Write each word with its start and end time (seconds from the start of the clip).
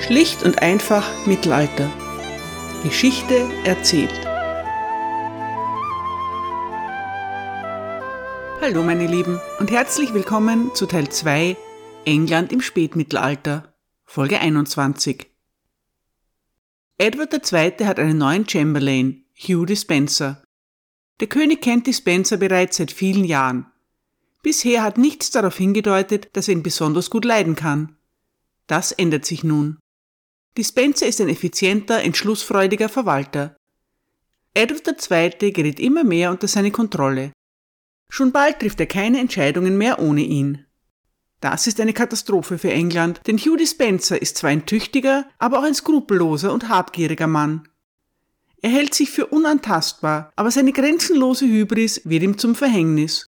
Schlicht 0.00 0.42
und 0.42 0.62
einfach 0.62 1.26
Mittelalter. 1.26 1.90
Geschichte 2.82 3.48
erzählt. 3.64 4.12
Hallo 8.62 8.82
meine 8.82 9.06
Lieben 9.06 9.38
und 9.58 9.70
herzlich 9.70 10.14
willkommen 10.14 10.74
zu 10.74 10.86
Teil 10.86 11.10
2 11.10 11.56
England 12.06 12.50
im 12.50 12.62
Spätmittelalter, 12.62 13.74
Folge 14.04 14.40
21. 14.40 15.30
Edward 16.96 17.52
II. 17.52 17.86
hat 17.86 17.98
einen 17.98 18.18
neuen 18.18 18.48
Chamberlain, 18.48 19.24
Hugh 19.36 19.66
Dispenser. 19.66 20.42
Der 21.20 21.28
König 21.28 21.60
kennt 21.60 21.86
Dispenser 21.86 22.38
bereits 22.38 22.78
seit 22.78 22.90
vielen 22.90 23.24
Jahren. 23.24 23.66
Bisher 24.42 24.82
hat 24.82 24.96
nichts 24.96 25.30
darauf 25.30 25.58
hingedeutet, 25.58 26.30
dass 26.32 26.48
er 26.48 26.54
ihn 26.54 26.62
besonders 26.62 27.10
gut 27.10 27.26
leiden 27.26 27.54
kann. 27.54 27.96
Das 28.66 28.92
ändert 28.92 29.26
sich 29.26 29.44
nun. 29.44 29.78
Dispenser 30.56 31.06
ist 31.06 31.20
ein 31.20 31.28
effizienter, 31.28 32.02
entschlussfreudiger 32.02 32.88
Verwalter. 32.88 33.56
Edward 34.52 35.10
II. 35.10 35.52
gerät 35.52 35.78
immer 35.78 36.02
mehr 36.02 36.30
unter 36.30 36.48
seine 36.48 36.72
Kontrolle. 36.72 37.32
Schon 38.08 38.32
bald 38.32 38.58
trifft 38.58 38.80
er 38.80 38.86
keine 38.86 39.20
Entscheidungen 39.20 39.78
mehr 39.78 40.00
ohne 40.00 40.22
ihn. 40.22 40.66
Das 41.40 41.66
ist 41.66 41.80
eine 41.80 41.92
Katastrophe 41.92 42.58
für 42.58 42.70
England, 42.70 43.20
denn 43.26 43.38
Hugh 43.38 43.56
Dispenser 43.56 44.20
ist 44.20 44.36
zwar 44.36 44.50
ein 44.50 44.66
tüchtiger, 44.66 45.26
aber 45.38 45.60
auch 45.60 45.62
ein 45.62 45.74
skrupelloser 45.74 46.52
und 46.52 46.68
habgieriger 46.68 47.28
Mann. 47.28 47.68
Er 48.60 48.70
hält 48.70 48.92
sich 48.92 49.10
für 49.10 49.26
unantastbar, 49.26 50.32
aber 50.36 50.50
seine 50.50 50.72
grenzenlose 50.72 51.46
Hybris 51.46 52.02
wird 52.04 52.22
ihm 52.22 52.36
zum 52.36 52.54
Verhängnis. 52.54 53.26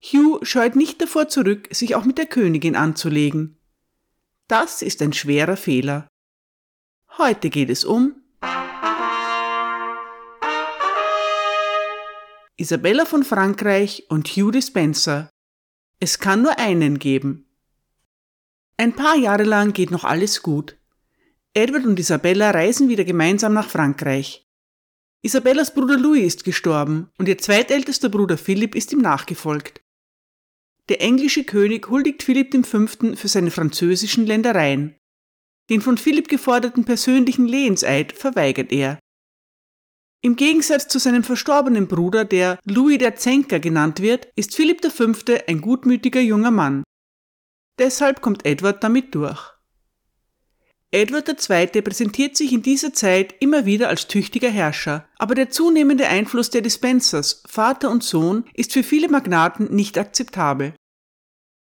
Hugh 0.00 0.38
scheut 0.42 0.76
nicht 0.76 1.00
davor 1.00 1.28
zurück, 1.28 1.68
sich 1.72 1.96
auch 1.96 2.04
mit 2.04 2.18
der 2.18 2.26
Königin 2.26 2.76
anzulegen. 2.76 3.56
Das 4.46 4.82
ist 4.82 5.02
ein 5.02 5.12
schwerer 5.12 5.56
Fehler. 5.56 6.06
Heute 7.18 7.50
geht 7.50 7.68
es 7.68 7.84
um 7.84 8.14
Isabella 12.56 13.04
von 13.06 13.24
Frankreich 13.24 14.04
und 14.08 14.28
Hugh 14.28 14.52
Dispenser. 14.52 15.28
Es 15.98 16.20
kann 16.20 16.42
nur 16.42 16.60
einen 16.60 17.00
geben. 17.00 17.48
Ein 18.76 18.92
paar 18.92 19.16
Jahre 19.16 19.42
lang 19.42 19.72
geht 19.72 19.90
noch 19.90 20.04
alles 20.04 20.42
gut. 20.42 20.76
Edward 21.54 21.86
und 21.86 21.98
Isabella 21.98 22.52
reisen 22.52 22.88
wieder 22.88 23.02
gemeinsam 23.02 23.52
nach 23.52 23.68
Frankreich. 23.68 24.46
Isabellas 25.22 25.74
Bruder 25.74 25.98
Louis 25.98 26.24
ist 26.24 26.44
gestorben 26.44 27.10
und 27.18 27.26
ihr 27.26 27.38
zweitältester 27.38 28.10
Bruder 28.10 28.38
Philipp 28.38 28.76
ist 28.76 28.92
ihm 28.92 29.00
nachgefolgt. 29.00 29.82
Der 30.88 31.00
englische 31.00 31.42
König 31.42 31.88
huldigt 31.88 32.22
Philipp 32.22 32.64
V. 32.64 32.86
für 32.86 33.28
seine 33.28 33.50
französischen 33.50 34.24
Ländereien. 34.24 34.97
Den 35.70 35.80
von 35.80 35.98
Philipp 35.98 36.28
geforderten 36.28 36.84
persönlichen 36.84 37.46
Lehenseid 37.46 38.12
verweigert 38.12 38.72
er. 38.72 38.98
Im 40.20 40.34
Gegensatz 40.34 40.88
zu 40.88 40.98
seinem 40.98 41.22
verstorbenen 41.22 41.86
Bruder, 41.86 42.24
der 42.24 42.58
Louis 42.64 42.98
der 42.98 43.14
Zenker 43.16 43.60
genannt 43.60 44.00
wird, 44.00 44.28
ist 44.34 44.54
Philipp 44.54 44.84
V. 44.84 45.12
ein 45.46 45.60
gutmütiger 45.60 46.20
junger 46.20 46.50
Mann. 46.50 46.82
Deshalb 47.78 48.20
kommt 48.20 48.44
Edward 48.44 48.82
damit 48.82 49.14
durch. 49.14 49.58
Edward 50.90 51.28
II. 51.28 51.82
präsentiert 51.82 52.36
sich 52.36 52.52
in 52.52 52.62
dieser 52.62 52.94
Zeit 52.94 53.34
immer 53.40 53.66
wieder 53.66 53.88
als 53.88 54.08
tüchtiger 54.08 54.48
Herrscher, 54.48 55.06
aber 55.18 55.34
der 55.34 55.50
zunehmende 55.50 56.08
Einfluss 56.08 56.48
der 56.48 56.62
Dispensers, 56.62 57.42
Vater 57.46 57.90
und 57.90 58.02
Sohn, 58.02 58.44
ist 58.54 58.72
für 58.72 58.82
viele 58.82 59.08
Magnaten 59.08 59.74
nicht 59.74 59.98
akzeptabel. 59.98 60.72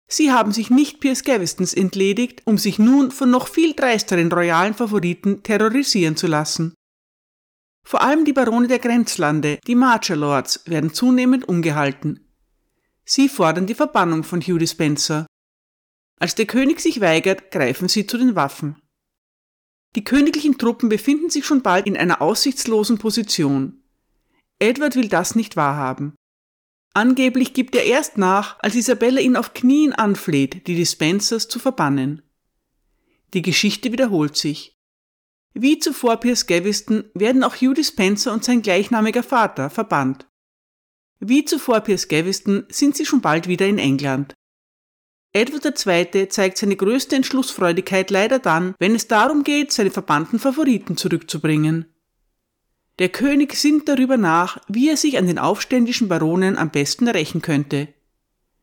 Sie 0.10 0.32
haben 0.32 0.54
sich 0.54 0.70
nicht 0.70 1.02
Piers 1.02 1.24
Gavestons 1.24 1.74
entledigt, 1.74 2.42
um 2.46 2.58
sich 2.58 2.80
nun 2.80 3.12
von 3.12 3.30
noch 3.30 3.48
viel 3.48 3.74
dreisteren 3.74 4.32
royalen 4.32 4.74
Favoriten 4.74 5.44
terrorisieren 5.44 6.16
zu 6.16 6.28
lassen. 6.28 6.74
Vor 7.84 8.02
allem 8.02 8.26
die 8.26 8.34
Barone 8.34 8.68
der 8.68 8.80
Grenzlande, 8.80 9.60
die 9.68 9.76
Marcher 9.76 10.16
Lords, 10.16 10.62
werden 10.66 10.94
zunehmend 10.94 11.48
ungehalten. 11.48 12.28
Sie 13.06 13.30
fordern 13.30 13.68
die 13.68 13.76
Verbannung 13.76 14.24
von 14.24 14.42
Hugh 14.42 14.58
Dispenser. 14.58 15.26
Als 16.20 16.36
der 16.36 16.46
König 16.46 16.80
sich 16.80 17.00
weigert, 17.00 17.52
greifen 17.52 17.88
sie 17.88 18.06
zu 18.06 18.18
den 18.18 18.36
Waffen. 18.36 18.82
Die 19.96 20.04
königlichen 20.04 20.58
Truppen 20.58 20.90
befinden 20.90 21.30
sich 21.30 21.46
schon 21.46 21.62
bald 21.62 21.88
in 21.88 21.96
einer 21.96 22.22
aussichtslosen 22.22 22.98
Position. 22.98 23.84
Edward 24.60 24.96
will 24.96 25.08
das 25.08 25.36
nicht 25.36 25.56
wahrhaben. 25.56 26.16
Angeblich 26.98 27.54
gibt 27.54 27.76
er 27.76 27.84
erst 27.84 28.18
nach, 28.18 28.58
als 28.58 28.74
Isabella 28.74 29.22
ihn 29.22 29.36
auf 29.36 29.54
Knien 29.54 29.94
anfleht, 29.94 30.66
die 30.66 30.74
Dispensers 30.74 31.48
zu 31.48 31.60
verbannen. 31.60 32.24
Die 33.36 33.44
Geschichte 33.44 33.92
wiederholt 33.92 34.36
sich. 34.36 34.80
Wie 35.54 35.78
zuvor 35.78 36.18
Piers 36.18 36.48
Gaveston 36.48 37.04
werden 37.14 37.44
auch 37.44 37.54
Hugh 37.54 37.76
Dispenser 37.76 38.34
und 38.34 38.44
sein 38.44 38.64
gleichnamiger 38.64 39.22
Vater 39.22 39.70
verbannt. 39.70 40.28
Wie 41.20 41.46
zuvor 41.46 41.82
Piers 41.82 42.08
Gaveston 42.08 42.66
sind 42.70 42.98
sie 42.98 43.06
schon 43.06 43.22
bald 43.22 43.48
wieder 43.48 43.68
in 43.68 43.78
England. 43.78 44.34
Edward 45.34 45.86
II. 45.86 46.30
zeigt 46.30 46.58
seine 46.58 46.78
größte 46.78 47.16
Entschlussfreudigkeit 47.16 48.10
leider 48.10 48.40
dann, 48.40 48.74
wenn 48.80 48.96
es 48.96 49.08
darum 49.08 49.44
geht, 49.44 49.72
seine 49.72 49.92
verbannten 49.92 50.40
Favoriten 50.40 50.98
zurückzubringen. 50.98 51.94
Der 53.00 53.10
König 53.10 53.54
sinnt 53.54 53.88
darüber 53.88 54.18
nach, 54.18 54.60
wie 54.68 54.90
er 54.90 54.98
sich 54.98 55.18
an 55.18 55.28
den 55.28 55.38
aufständischen 55.38 56.08
Baronen 56.08 56.58
am 56.58 56.72
besten 56.72 57.08
rächen 57.08 57.42
könnte. 57.42 57.90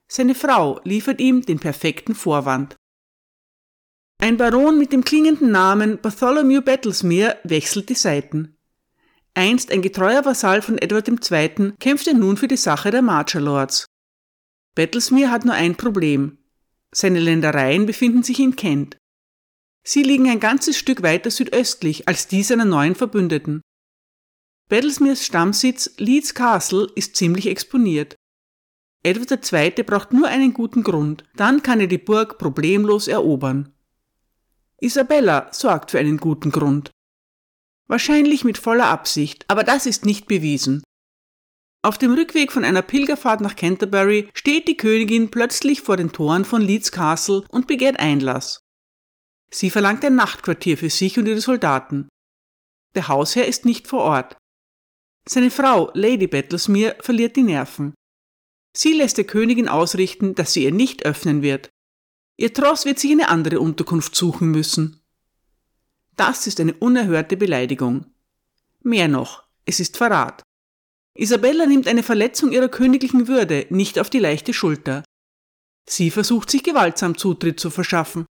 Seine 0.08 0.34
Frau 0.34 0.80
liefert 0.84 1.20
ihm 1.20 1.42
den 1.42 1.60
perfekten 1.60 2.14
Vorwand. 2.14 2.76
Ein 4.20 4.36
Baron 4.36 4.78
mit 4.78 4.92
dem 4.92 5.04
klingenden 5.04 5.50
Namen 5.50 5.98
Bartholomew 6.00 6.62
Battlesmere 6.62 7.38
wechselt 7.44 7.88
die 7.88 7.94
Seiten. 7.94 8.56
Einst 9.34 9.70
ein 9.70 9.82
getreuer 9.82 10.24
Vasall 10.24 10.62
von 10.62 10.78
Edward 10.78 11.08
II. 11.08 11.72
kämpft 11.80 12.06
er 12.06 12.14
nun 12.14 12.36
für 12.36 12.48
die 12.48 12.56
Sache 12.56 12.90
der 12.90 13.02
Marcher 13.02 13.40
Lords. 13.40 13.86
Battlesmere 14.74 15.30
hat 15.30 15.44
nur 15.44 15.54
ein 15.54 15.76
Problem. 15.76 16.38
Seine 16.92 17.18
Ländereien 17.18 17.86
befinden 17.86 18.22
sich 18.22 18.38
in 18.38 18.54
Kent. 18.56 18.96
Sie 19.84 20.02
liegen 20.02 20.28
ein 20.28 20.40
ganzes 20.40 20.78
Stück 20.78 21.02
weiter 21.02 21.30
südöstlich 21.30 22.08
als 22.08 22.28
die 22.28 22.42
seiner 22.42 22.64
neuen 22.64 22.94
Verbündeten. 22.94 23.60
Battlesmeres 24.74 25.24
Stammsitz 25.24 25.94
Leeds 25.98 26.34
Castle 26.34 26.88
ist 26.96 27.14
ziemlich 27.14 27.46
exponiert. 27.46 28.16
Edward 29.04 29.52
II. 29.52 29.84
braucht 29.84 30.12
nur 30.12 30.26
einen 30.26 30.52
guten 30.52 30.82
Grund, 30.82 31.22
dann 31.36 31.62
kann 31.62 31.78
er 31.78 31.86
die 31.86 31.96
Burg 31.96 32.38
problemlos 32.38 33.06
erobern. 33.06 33.72
Isabella 34.80 35.46
sorgt 35.52 35.92
für 35.92 36.00
einen 36.00 36.16
guten 36.16 36.50
Grund. 36.50 36.90
Wahrscheinlich 37.86 38.42
mit 38.42 38.58
voller 38.58 38.86
Absicht, 38.86 39.44
aber 39.46 39.62
das 39.62 39.86
ist 39.86 40.04
nicht 40.04 40.26
bewiesen. 40.26 40.82
Auf 41.82 41.96
dem 41.96 42.12
Rückweg 42.12 42.50
von 42.50 42.64
einer 42.64 42.82
Pilgerfahrt 42.82 43.42
nach 43.42 43.54
Canterbury 43.54 44.28
steht 44.34 44.66
die 44.66 44.76
Königin 44.76 45.30
plötzlich 45.30 45.82
vor 45.82 45.96
den 45.96 46.10
Toren 46.10 46.44
von 46.44 46.62
Leeds 46.62 46.90
Castle 46.90 47.44
und 47.48 47.68
begehrt 47.68 48.00
Einlass. 48.00 48.58
Sie 49.52 49.70
verlangt 49.70 50.04
ein 50.04 50.16
Nachtquartier 50.16 50.76
für 50.76 50.90
sich 50.90 51.16
und 51.16 51.26
ihre 51.26 51.40
Soldaten. 51.40 52.08
Der 52.96 53.06
Hausherr 53.06 53.46
ist 53.46 53.64
nicht 53.64 53.86
vor 53.86 54.00
Ort. 54.00 54.36
Seine 55.28 55.50
Frau, 55.50 55.90
Lady 55.94 56.26
Battlesmere, 56.26 56.96
verliert 57.00 57.36
die 57.36 57.42
Nerven. 57.42 57.94
Sie 58.76 58.92
lässt 58.92 59.16
der 59.16 59.24
Königin 59.24 59.68
ausrichten, 59.68 60.34
dass 60.34 60.52
sie 60.52 60.64
ihr 60.64 60.72
nicht 60.72 61.06
öffnen 61.06 61.42
wird. 61.42 61.70
Ihr 62.36 62.52
Tross 62.52 62.84
wird 62.84 62.98
sich 62.98 63.12
eine 63.12 63.28
andere 63.28 63.60
Unterkunft 63.60 64.14
suchen 64.16 64.50
müssen. 64.50 65.00
Das 66.16 66.46
ist 66.46 66.60
eine 66.60 66.74
unerhörte 66.74 67.36
Beleidigung. 67.36 68.06
Mehr 68.82 69.08
noch, 69.08 69.44
es 69.64 69.80
ist 69.80 69.96
Verrat. 69.96 70.42
Isabella 71.16 71.66
nimmt 71.66 71.86
eine 71.86 72.02
Verletzung 72.02 72.50
ihrer 72.52 72.68
königlichen 72.68 73.28
Würde 73.28 73.66
nicht 73.70 73.98
auf 73.98 74.10
die 74.10 74.18
leichte 74.18 74.52
Schulter. 74.52 75.04
Sie 75.88 76.10
versucht 76.10 76.50
sich 76.50 76.62
gewaltsam 76.62 77.16
Zutritt 77.16 77.60
zu 77.60 77.70
verschaffen. 77.70 78.26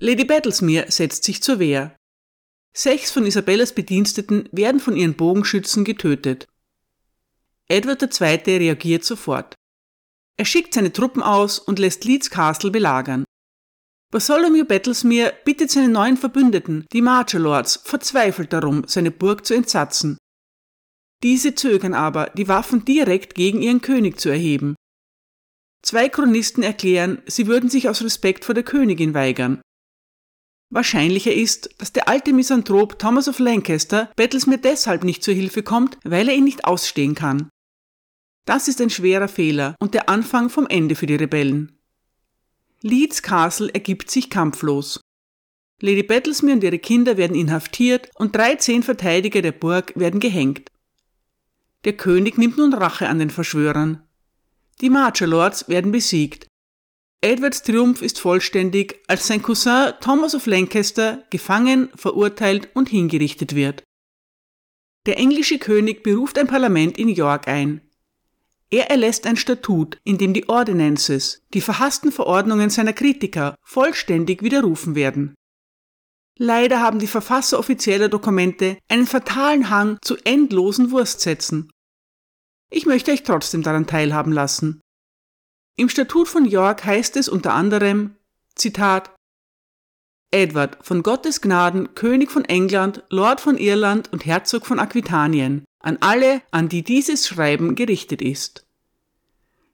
Lady 0.00 0.24
Battlesmere 0.24 0.90
setzt 0.92 1.24
sich 1.24 1.42
zur 1.42 1.58
Wehr. 1.58 1.96
Sechs 2.76 3.10
von 3.10 3.26
Isabellas 3.26 3.74
Bediensteten 3.74 4.48
werden 4.52 4.80
von 4.80 4.96
ihren 4.96 5.14
Bogenschützen 5.14 5.84
getötet. 5.84 6.46
Edward 7.68 8.02
II. 8.02 8.56
reagiert 8.58 9.04
sofort. 9.04 9.54
Er 10.36 10.44
schickt 10.44 10.74
seine 10.74 10.92
Truppen 10.92 11.22
aus 11.22 11.58
und 11.58 11.78
lässt 11.78 12.04
Leeds 12.04 12.30
Castle 12.30 12.70
belagern. 12.70 13.24
Bartholomew 14.10 14.64
Battlesmere 14.64 15.34
bittet 15.44 15.70
seine 15.70 15.88
neuen 15.88 16.16
Verbündeten, 16.16 16.86
die 16.92 17.02
Marcher 17.02 17.40
Lords, 17.40 17.80
verzweifelt 17.84 18.52
darum, 18.52 18.84
seine 18.86 19.10
Burg 19.10 19.44
zu 19.44 19.54
entsatzen. 19.54 20.16
Diese 21.22 21.54
zögern 21.54 21.92
aber, 21.92 22.30
die 22.30 22.48
Waffen 22.48 22.84
direkt 22.84 23.34
gegen 23.34 23.60
ihren 23.60 23.82
König 23.82 24.18
zu 24.18 24.30
erheben. 24.30 24.76
Zwei 25.82 26.08
Chronisten 26.08 26.62
erklären, 26.62 27.20
sie 27.26 27.46
würden 27.46 27.68
sich 27.68 27.88
aus 27.88 28.02
Respekt 28.02 28.44
vor 28.44 28.54
der 28.54 28.64
Königin 28.64 29.12
weigern. 29.12 29.60
Wahrscheinlicher 30.70 31.32
ist, 31.32 31.70
dass 31.78 31.92
der 31.92 32.08
alte 32.08 32.32
Misanthrop 32.32 32.98
Thomas 32.98 33.28
of 33.28 33.38
Lancaster 33.38 34.10
Battlesmere 34.16 34.58
deshalb 34.58 35.02
nicht 35.02 35.22
zur 35.22 35.34
Hilfe 35.34 35.62
kommt, 35.62 35.98
weil 36.04 36.28
er 36.28 36.34
ihn 36.34 36.44
nicht 36.44 36.64
ausstehen 36.64 37.14
kann. 37.14 37.48
Das 38.44 38.68
ist 38.68 38.80
ein 38.80 38.90
schwerer 38.90 39.28
Fehler 39.28 39.76
und 39.80 39.94
der 39.94 40.08
Anfang 40.08 40.50
vom 40.50 40.66
Ende 40.66 40.94
für 40.94 41.06
die 41.06 41.14
Rebellen. 41.14 41.78
Leeds 42.82 43.22
Castle 43.22 43.72
ergibt 43.72 44.10
sich 44.10 44.30
kampflos. 44.30 45.00
Lady 45.80 46.02
Battlesmere 46.02 46.54
und 46.54 46.64
ihre 46.64 46.78
Kinder 46.78 47.16
werden 47.16 47.36
inhaftiert 47.36 48.10
und 48.16 48.34
13 48.36 48.82
Verteidiger 48.82 49.42
der 49.42 49.52
Burg 49.52 49.92
werden 49.96 50.20
gehängt. 50.20 50.70
Der 51.84 51.96
König 51.96 52.36
nimmt 52.36 52.58
nun 52.58 52.74
Rache 52.74 53.08
an 53.08 53.18
den 53.18 53.30
Verschwörern. 53.30 54.02
Die 54.80 54.90
Marcher 54.90 55.26
Lords 55.26 55.68
werden 55.68 55.92
besiegt. 55.92 56.46
Edwards 57.20 57.62
Triumph 57.62 58.00
ist 58.00 58.20
vollständig, 58.20 59.00
als 59.08 59.26
sein 59.26 59.42
Cousin 59.42 59.92
Thomas 60.00 60.36
of 60.36 60.46
Lancaster 60.46 61.24
gefangen, 61.30 61.88
verurteilt 61.96 62.68
und 62.74 62.88
hingerichtet 62.88 63.56
wird. 63.56 63.82
Der 65.06 65.18
englische 65.18 65.58
König 65.58 66.02
beruft 66.04 66.38
ein 66.38 66.46
Parlament 66.46 66.96
in 66.96 67.08
York 67.08 67.48
ein. 67.48 67.80
Er 68.70 68.90
erlässt 68.90 69.26
ein 69.26 69.36
Statut, 69.36 69.98
in 70.04 70.18
dem 70.18 70.34
die 70.34 70.48
Ordinances, 70.48 71.42
die 71.54 71.60
verhassten 71.60 72.12
Verordnungen 72.12 72.70
seiner 72.70 72.92
Kritiker, 72.92 73.56
vollständig 73.62 74.42
widerrufen 74.42 74.94
werden. 74.94 75.34
Leider 76.36 76.80
haben 76.80 77.00
die 77.00 77.06
Verfasser 77.08 77.58
offizieller 77.58 78.08
Dokumente 78.08 78.78
einen 78.88 79.06
fatalen 79.06 79.70
Hang 79.70 79.98
zu 80.02 80.16
endlosen 80.22 80.92
Wurstsätzen. 80.92 81.70
Ich 82.70 82.86
möchte 82.86 83.10
euch 83.10 83.24
trotzdem 83.24 83.62
daran 83.62 83.86
teilhaben 83.86 84.32
lassen. 84.32 84.80
Im 85.78 85.88
Statut 85.88 86.26
von 86.26 86.44
York 86.44 86.84
heißt 86.84 87.16
es 87.16 87.28
unter 87.28 87.54
anderem, 87.54 88.16
Zitat, 88.56 89.14
Edward, 90.32 90.76
von 90.82 91.04
Gottes 91.04 91.40
Gnaden, 91.40 91.94
König 91.94 92.32
von 92.32 92.44
England, 92.44 93.04
Lord 93.10 93.40
von 93.40 93.56
Irland 93.56 94.12
und 94.12 94.26
Herzog 94.26 94.66
von 94.66 94.80
Aquitanien, 94.80 95.64
an 95.78 95.98
alle, 96.00 96.42
an 96.50 96.68
die 96.68 96.82
dieses 96.82 97.28
Schreiben 97.28 97.76
gerichtet 97.76 98.22
ist. 98.22 98.66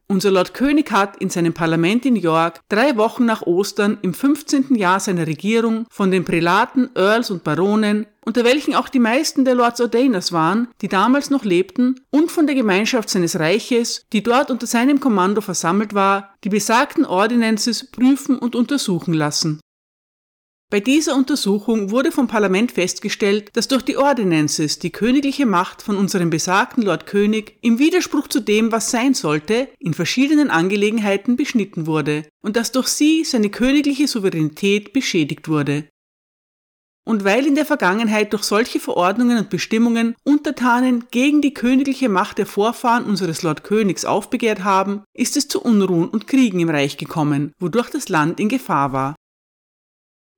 Unser 0.06 0.30
Lord 0.30 0.52
König 0.52 0.90
hat 0.92 1.16
in 1.16 1.30
seinem 1.30 1.54
Parlament 1.54 2.04
in 2.04 2.14
York 2.14 2.60
drei 2.68 2.96
Wochen 2.98 3.24
nach 3.24 3.42
Ostern 3.42 3.98
im 4.02 4.12
15. 4.12 4.74
Jahr 4.74 5.00
seiner 5.00 5.26
Regierung 5.26 5.86
von 5.90 6.10
den 6.10 6.26
Prälaten, 6.26 6.90
Earls 6.94 7.30
und 7.30 7.42
Baronen, 7.42 8.06
unter 8.24 8.44
welchen 8.44 8.74
auch 8.74 8.90
die 8.90 8.98
meisten 8.98 9.46
der 9.46 9.54
Lords 9.54 9.80
Ordainers 9.80 10.30
waren, 10.32 10.68
die 10.82 10.88
damals 10.88 11.30
noch 11.30 11.44
lebten, 11.44 12.00
und 12.10 12.30
von 12.30 12.46
der 12.46 12.54
Gemeinschaft 12.54 13.08
seines 13.08 13.38
Reiches, 13.38 14.04
die 14.12 14.22
dort 14.22 14.50
unter 14.50 14.66
seinem 14.66 15.00
Kommando 15.00 15.40
versammelt 15.40 15.94
war, 15.94 16.34
die 16.44 16.50
besagten 16.50 17.06
Ordinances 17.06 17.90
prüfen 17.90 18.38
und 18.38 18.54
untersuchen 18.54 19.14
lassen. 19.14 19.60
Bei 20.74 20.80
dieser 20.80 21.14
Untersuchung 21.14 21.92
wurde 21.92 22.10
vom 22.10 22.26
Parlament 22.26 22.72
festgestellt, 22.72 23.48
dass 23.52 23.68
durch 23.68 23.82
die 23.82 23.96
Ordinances 23.96 24.80
die 24.80 24.90
königliche 24.90 25.46
Macht 25.46 25.82
von 25.82 25.96
unserem 25.96 26.30
besagten 26.30 26.82
Lord 26.82 27.06
König 27.06 27.56
im 27.60 27.78
Widerspruch 27.78 28.26
zu 28.26 28.40
dem, 28.40 28.72
was 28.72 28.90
sein 28.90 29.14
sollte, 29.14 29.68
in 29.78 29.94
verschiedenen 29.94 30.50
Angelegenheiten 30.50 31.36
beschnitten 31.36 31.86
wurde 31.86 32.26
und 32.42 32.56
dass 32.56 32.72
durch 32.72 32.88
sie 32.88 33.22
seine 33.22 33.50
königliche 33.50 34.08
Souveränität 34.08 34.92
beschädigt 34.92 35.46
wurde. 35.46 35.84
Und 37.06 37.22
weil 37.22 37.46
in 37.46 37.54
der 37.54 37.66
Vergangenheit 37.66 38.32
durch 38.32 38.42
solche 38.42 38.80
Verordnungen 38.80 39.38
und 39.38 39.50
Bestimmungen 39.50 40.16
Untertanen 40.24 41.04
gegen 41.12 41.40
die 41.40 41.54
königliche 41.54 42.08
Macht 42.08 42.38
der 42.38 42.46
Vorfahren 42.46 43.04
unseres 43.04 43.44
Lord 43.44 43.62
Königs 43.62 44.04
aufbegehrt 44.04 44.64
haben, 44.64 45.04
ist 45.16 45.36
es 45.36 45.46
zu 45.46 45.62
Unruhen 45.62 46.08
und 46.08 46.26
Kriegen 46.26 46.58
im 46.58 46.68
Reich 46.68 46.96
gekommen, 46.96 47.52
wodurch 47.60 47.90
das 47.90 48.08
Land 48.08 48.40
in 48.40 48.48
Gefahr 48.48 48.92
war. 48.92 49.14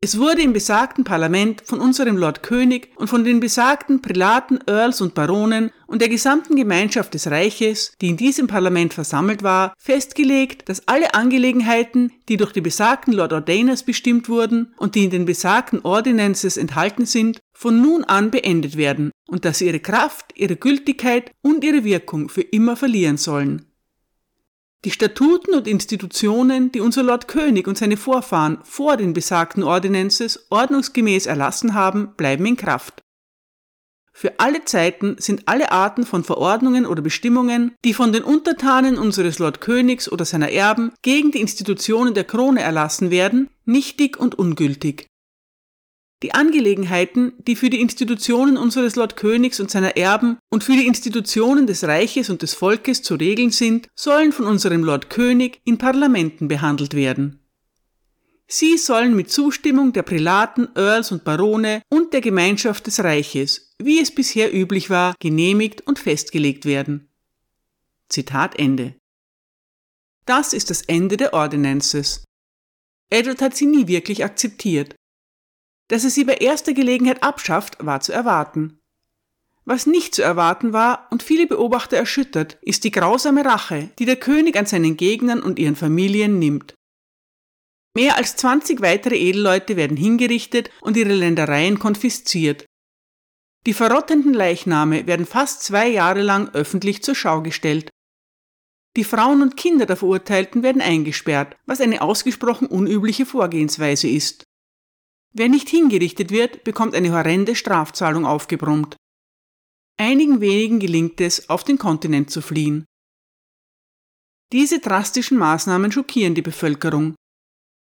Es 0.03 0.19
wurde 0.19 0.43
im 0.43 0.53
besagten 0.53 1.05
Parlament 1.05 1.63
von 1.65 1.81
unserem 1.81 2.19
Lord 2.19 2.43
König 2.43 2.91
und 2.97 3.09
von 3.09 3.25
den 3.25 3.41
besagten 3.41 4.03
Prälaten, 4.03 4.61
Earls 4.67 5.01
und 5.01 5.15
Baronen 5.15 5.71
und 5.87 6.03
der 6.03 6.11
gesamten 6.11 6.55
Gemeinschaft 6.55 7.15
des 7.15 7.31
Reiches, 7.31 7.93
die 8.03 8.11
in 8.11 8.19
diesem 8.19 8.47
Parlament 8.47 8.93
versammelt 8.93 9.43
war, 9.43 9.73
festgelegt, 9.79 10.69
dass 10.69 10.87
alle 10.87 11.15
Angelegenheiten, 11.15 12.13
die 12.29 12.37
durch 12.37 12.53
die 12.53 12.61
besagten 12.61 13.15
Lord 13.15 13.33
Ordainers 13.33 13.85
bestimmt 13.85 14.29
wurden 14.29 14.75
und 14.77 14.97
die 14.97 15.05
in 15.05 15.11
den 15.11 15.25
besagten 15.25 15.81
Ordinances 15.83 16.59
enthalten 16.59 17.07
sind, 17.07 17.41
von 17.55 17.81
nun 17.81 18.05
an 18.05 18.31
beendet 18.31 18.77
werden 18.77 19.13
und 19.27 19.47
dass 19.47 19.59
sie 19.59 19.67
ihre 19.67 19.81
Kraft, 19.81 20.27
ihre 20.35 20.57
Gültigkeit 20.57 21.33
und 21.41 21.65
ihre 21.65 21.85
Wirkung 21.85 22.29
für 22.29 22.43
immer 22.43 22.77
verlieren 22.77 23.17
sollen. 23.17 23.65
Die 24.87 24.93
Statuten 24.93 25.53
und 25.53 25.67
Institutionen, 25.67 26.71
die 26.71 26.79
unser 26.79 27.03
Lord 27.03 27.27
König 27.27 27.67
und 27.67 27.77
seine 27.77 27.97
Vorfahren 27.97 28.59
vor 28.63 28.97
den 28.97 29.15
besagten 29.15 29.65
Ordinances 29.65 30.47
ordnungsgemäß 30.49 31.27
erlassen 31.27 31.75
haben, 31.75 32.15
bleiben 32.17 32.47
in 32.47 32.57
Kraft. 32.57 33.03
Für 34.13 34.39
alle 34.39 34.65
Zeiten 34.65 35.17
sind 35.19 35.49
alle 35.49 35.73
Arten 35.73 36.07
von 36.07 36.23
Verordnungen 36.23 36.87
oder 36.87 37.03
Bestimmungen, 37.03 37.75
die 37.85 37.95
von 37.95 38.13
den 38.13 38.23
Untertanen 38.23 38.97
unseres 38.97 39.41
Lord 39.41 39.61
Königs 39.61 40.09
oder 40.09 40.25
seiner 40.25 40.53
Erben 40.53 40.93
gegen 41.03 41.33
die 41.33 41.41
Institutionen 41.41 42.15
der 42.15 42.23
Krone 42.23 42.61
erlassen 42.61 43.11
werden, 43.11 43.51
nichtig 43.65 44.17
und 44.17 44.39
ungültig. 44.39 45.09
Die 46.23 46.33
Angelegenheiten, 46.33 47.35
die 47.47 47.57
für 47.57 47.69
die 47.69 47.81
Institutionen 47.81 48.57
unseres 48.57 48.97
Lord 48.97 49.17
Königs 49.17 49.61
und 49.61 49.71
seiner 49.71 49.99
Erben 49.99 50.39
und 50.51 50.65
für 50.65 50.73
die 50.73 50.87
Institutionen 50.87 51.67
des 51.67 51.85
Reiches 51.85 52.31
und 52.31 52.41
des 52.41 52.55
Volkes 52.55 53.03
zu 53.03 53.17
regeln 53.17 53.51
sind, 53.51 53.89
sollen 53.95 54.33
von 54.33 54.47
unserem 54.47 54.83
Lord 54.83 55.11
König 55.11 55.61
in 55.65 55.77
Parlamenten 55.77 56.49
behandelt 56.49 56.95
werden. 56.95 57.41
Sie 58.49 58.79
sollen 58.79 59.15
mit 59.15 59.31
Zustimmung 59.31 59.93
der 59.93 60.05
Prälaten, 60.05 60.69
Earls 60.75 61.13
und 61.13 61.25
Barone 61.25 61.83
und 61.91 62.15
der 62.15 62.23
Gemeinschaft 62.23 62.87
des 62.87 63.03
Reiches, 63.05 63.75
wie 63.79 64.01
es 64.01 64.15
bisher 64.15 64.55
üblich 64.55 64.89
war, 64.89 65.17
genehmigt 65.19 65.87
und 65.87 65.99
festgelegt 65.99 66.65
werden. 66.65 67.11
Zitat 68.09 68.59
Ende. 68.59 68.95
Das 70.25 70.53
ist 70.55 70.71
das 70.71 70.83
Ende 70.83 71.17
der 71.17 71.35
Ordinances. 71.35 72.25
Edward 73.11 73.43
hat 73.43 73.57
sie 73.57 73.67
nie 73.67 73.87
wirklich 73.87 74.25
akzeptiert 74.25 74.95
dass 75.89 76.05
er 76.05 76.11
sie 76.11 76.25
bei 76.25 76.35
erster 76.35 76.73
Gelegenheit 76.73 77.23
abschafft, 77.23 77.85
war 77.85 78.01
zu 78.01 78.13
erwarten. 78.13 78.79
Was 79.65 79.87
nicht 79.87 80.15
zu 80.15 80.23
erwarten 80.23 80.73
war 80.73 81.09
und 81.11 81.25
viele 81.25 81.47
Beobachter 81.47 81.97
erschüttert, 81.97 82.57
ist 82.63 82.85
die 82.85 82.93
grausame 82.93 83.45
Rache, 83.45 83.91
die 83.99 84.05
der 84.05 84.17
König 84.17 84.57
an 84.57 84.67
seinen 84.67 84.97
Gegnern 84.97 85.43
und 85.43 85.59
ihren 85.59 85.75
Familien 85.75 86.39
nimmt. 86.39 86.75
Mehr 87.97 88.17
als 88.17 88.37
20 88.37 88.81
weitere 88.81 89.17
Edelleute 89.17 89.77
werden 89.77 89.97
hingerichtet 89.97 90.71
und 90.83 90.97
ihre 90.97 91.15
Ländereien 91.15 91.79
konfisziert. 91.79 92.65
Die 93.67 93.73
verrottenden 93.73 94.35
Leichname 94.35 95.09
werden 95.09 95.27
fast 95.27 95.65
zwei 95.65 95.89
Jahre 95.89 96.23
lang 96.23 96.51
öffentlich 96.55 97.03
zur 97.03 97.17
Schau 97.17 97.43
gestellt. 97.43 97.91
Die 98.97 99.03
Frauen 99.03 99.43
und 99.43 99.57
Kinder 99.57 99.85
der 99.85 99.97
Verurteilten 99.97 100.63
werden 100.63 100.81
eingesperrt, 100.81 101.57
was 101.67 101.81
eine 101.81 102.03
ausgesprochen 102.03 102.69
unübliche 102.69 103.27
Vorgehensweise 103.27 104.09
ist. 104.09 104.46
Wer 105.39 105.51
nicht 105.51 105.69
hingerichtet 105.69 106.31
wird, 106.31 106.65
bekommt 106.65 106.95
eine 106.95 107.13
horrende 107.13 107.55
Strafzahlung 107.55 108.25
aufgebrummt. 108.25 108.97
Einigen 109.99 110.41
wenigen 110.41 110.79
gelingt 110.79 111.21
es, 111.21 111.51
auf 111.51 111.63
den 111.63 111.77
Kontinent 111.77 112.31
zu 112.31 112.41
fliehen. 112.41 112.87
Diese 114.53 114.79
drastischen 114.79 115.37
Maßnahmen 115.37 115.93
schockieren 115.93 116.35
die 116.35 116.41
Bevölkerung. 116.41 117.17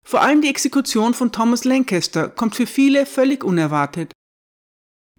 Vor 0.04 0.22
allem 0.22 0.42
die 0.42 0.48
Exekution 0.48 1.14
von 1.14 1.32
Thomas 1.32 1.64
Lancaster 1.64 2.28
kommt 2.28 2.56
für 2.56 2.66
viele 2.66 3.06
völlig 3.06 3.44
unerwartet. 3.44 4.14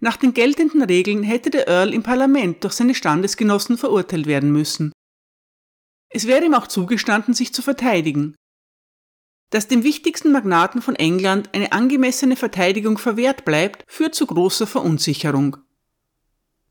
Nach 0.01 0.17
den 0.17 0.33
geltenden 0.33 0.81
Regeln 0.81 1.23
hätte 1.23 1.49
der 1.49 1.69
Earl 1.69 1.93
im 1.93 2.03
Parlament 2.03 2.65
durch 2.65 2.73
seine 2.73 2.95
Standesgenossen 2.95 3.77
verurteilt 3.77 4.25
werden 4.25 4.51
müssen. 4.51 4.91
Es 6.11 6.27
wäre 6.27 6.43
ihm 6.43 6.53
auch 6.53 6.67
zugestanden, 6.67 7.33
sich 7.33 7.53
zu 7.53 7.61
verteidigen, 7.61 8.35
dass 9.49 9.67
dem 9.67 9.83
wichtigsten 9.83 10.31
Magnaten 10.31 10.81
von 10.81 10.95
England 10.95 11.49
eine 11.53 11.71
angemessene 11.71 12.35
Verteidigung 12.35 12.97
verwehrt 12.97 13.45
bleibt, 13.45 13.83
führt 13.87 14.15
zu 14.15 14.25
großer 14.25 14.67
Verunsicherung. 14.67 15.57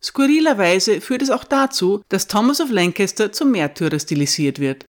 Skurrilerweise 0.00 1.00
führt 1.00 1.22
es 1.22 1.30
auch 1.30 1.44
dazu, 1.44 2.02
dass 2.08 2.28
Thomas 2.28 2.60
of 2.60 2.70
Lancaster 2.70 3.32
zum 3.32 3.50
Märtyrer 3.50 3.98
stilisiert 3.98 4.60
wird. 4.60 4.84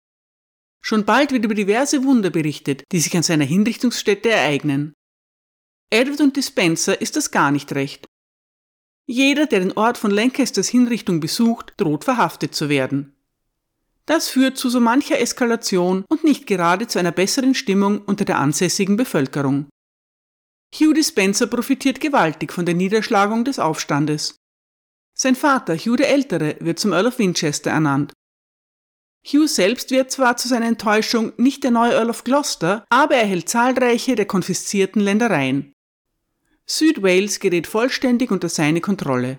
Schon 0.80 1.04
bald 1.04 1.33
wird 1.33 1.45
über 1.45 1.54
diverse 1.54 2.04
Wunder 2.04 2.30
berichtet, 2.30 2.85
die 2.92 3.00
sich 3.00 3.16
an 3.16 3.23
seiner 3.23 3.45
Hinrichtungsstätte 3.45 4.30
ereignen. 4.30 4.95
Edward 5.90 6.21
und 6.21 6.37
Dispenser 6.37 7.00
ist 7.00 7.16
das 7.16 7.30
gar 7.30 7.50
nicht 7.50 7.75
recht. 7.75 8.07
Jeder, 9.07 9.47
der 9.47 9.61
den 9.61 9.73
Ort 9.73 9.97
von 9.97 10.11
Lancasters 10.11 10.68
Hinrichtung 10.68 11.21
besucht, 11.21 11.73
droht 11.78 12.04
verhaftet 12.04 12.54
zu 12.54 12.68
werden. 12.68 13.17
Das 14.08 14.30
führt 14.30 14.56
zu 14.56 14.70
so 14.70 14.80
mancher 14.80 15.20
Eskalation 15.20 16.06
und 16.08 16.24
nicht 16.24 16.46
gerade 16.46 16.86
zu 16.86 16.98
einer 16.98 17.12
besseren 17.12 17.54
Stimmung 17.54 18.00
unter 18.06 18.24
der 18.24 18.38
ansässigen 18.38 18.96
Bevölkerung. 18.96 19.68
Hugh 20.74 20.94
Dispenser 20.94 21.46
profitiert 21.46 22.00
gewaltig 22.00 22.50
von 22.54 22.64
der 22.64 22.74
Niederschlagung 22.74 23.44
des 23.44 23.58
Aufstandes. 23.58 24.36
Sein 25.12 25.36
Vater, 25.36 25.76
Hugh 25.76 25.96
der 25.96 26.08
Ältere, 26.08 26.56
wird 26.60 26.78
zum 26.78 26.94
Earl 26.94 27.08
of 27.08 27.18
Winchester 27.18 27.70
ernannt. 27.70 28.14
Hugh 29.26 29.46
selbst 29.46 29.90
wird 29.90 30.10
zwar 30.10 30.38
zu 30.38 30.48
seiner 30.48 30.68
Enttäuschung 30.68 31.34
nicht 31.36 31.62
der 31.62 31.70
neue 31.70 31.92
Earl 31.92 32.08
of 32.08 32.24
Gloucester, 32.24 32.86
aber 32.88 33.16
er 33.16 33.22
erhält 33.22 33.50
zahlreiche 33.50 34.14
der 34.14 34.26
konfiszierten 34.26 35.02
Ländereien. 35.02 35.74
Südwales 36.64 37.40
gerät 37.40 37.66
vollständig 37.66 38.30
unter 38.30 38.48
seine 38.48 38.80
Kontrolle. 38.80 39.38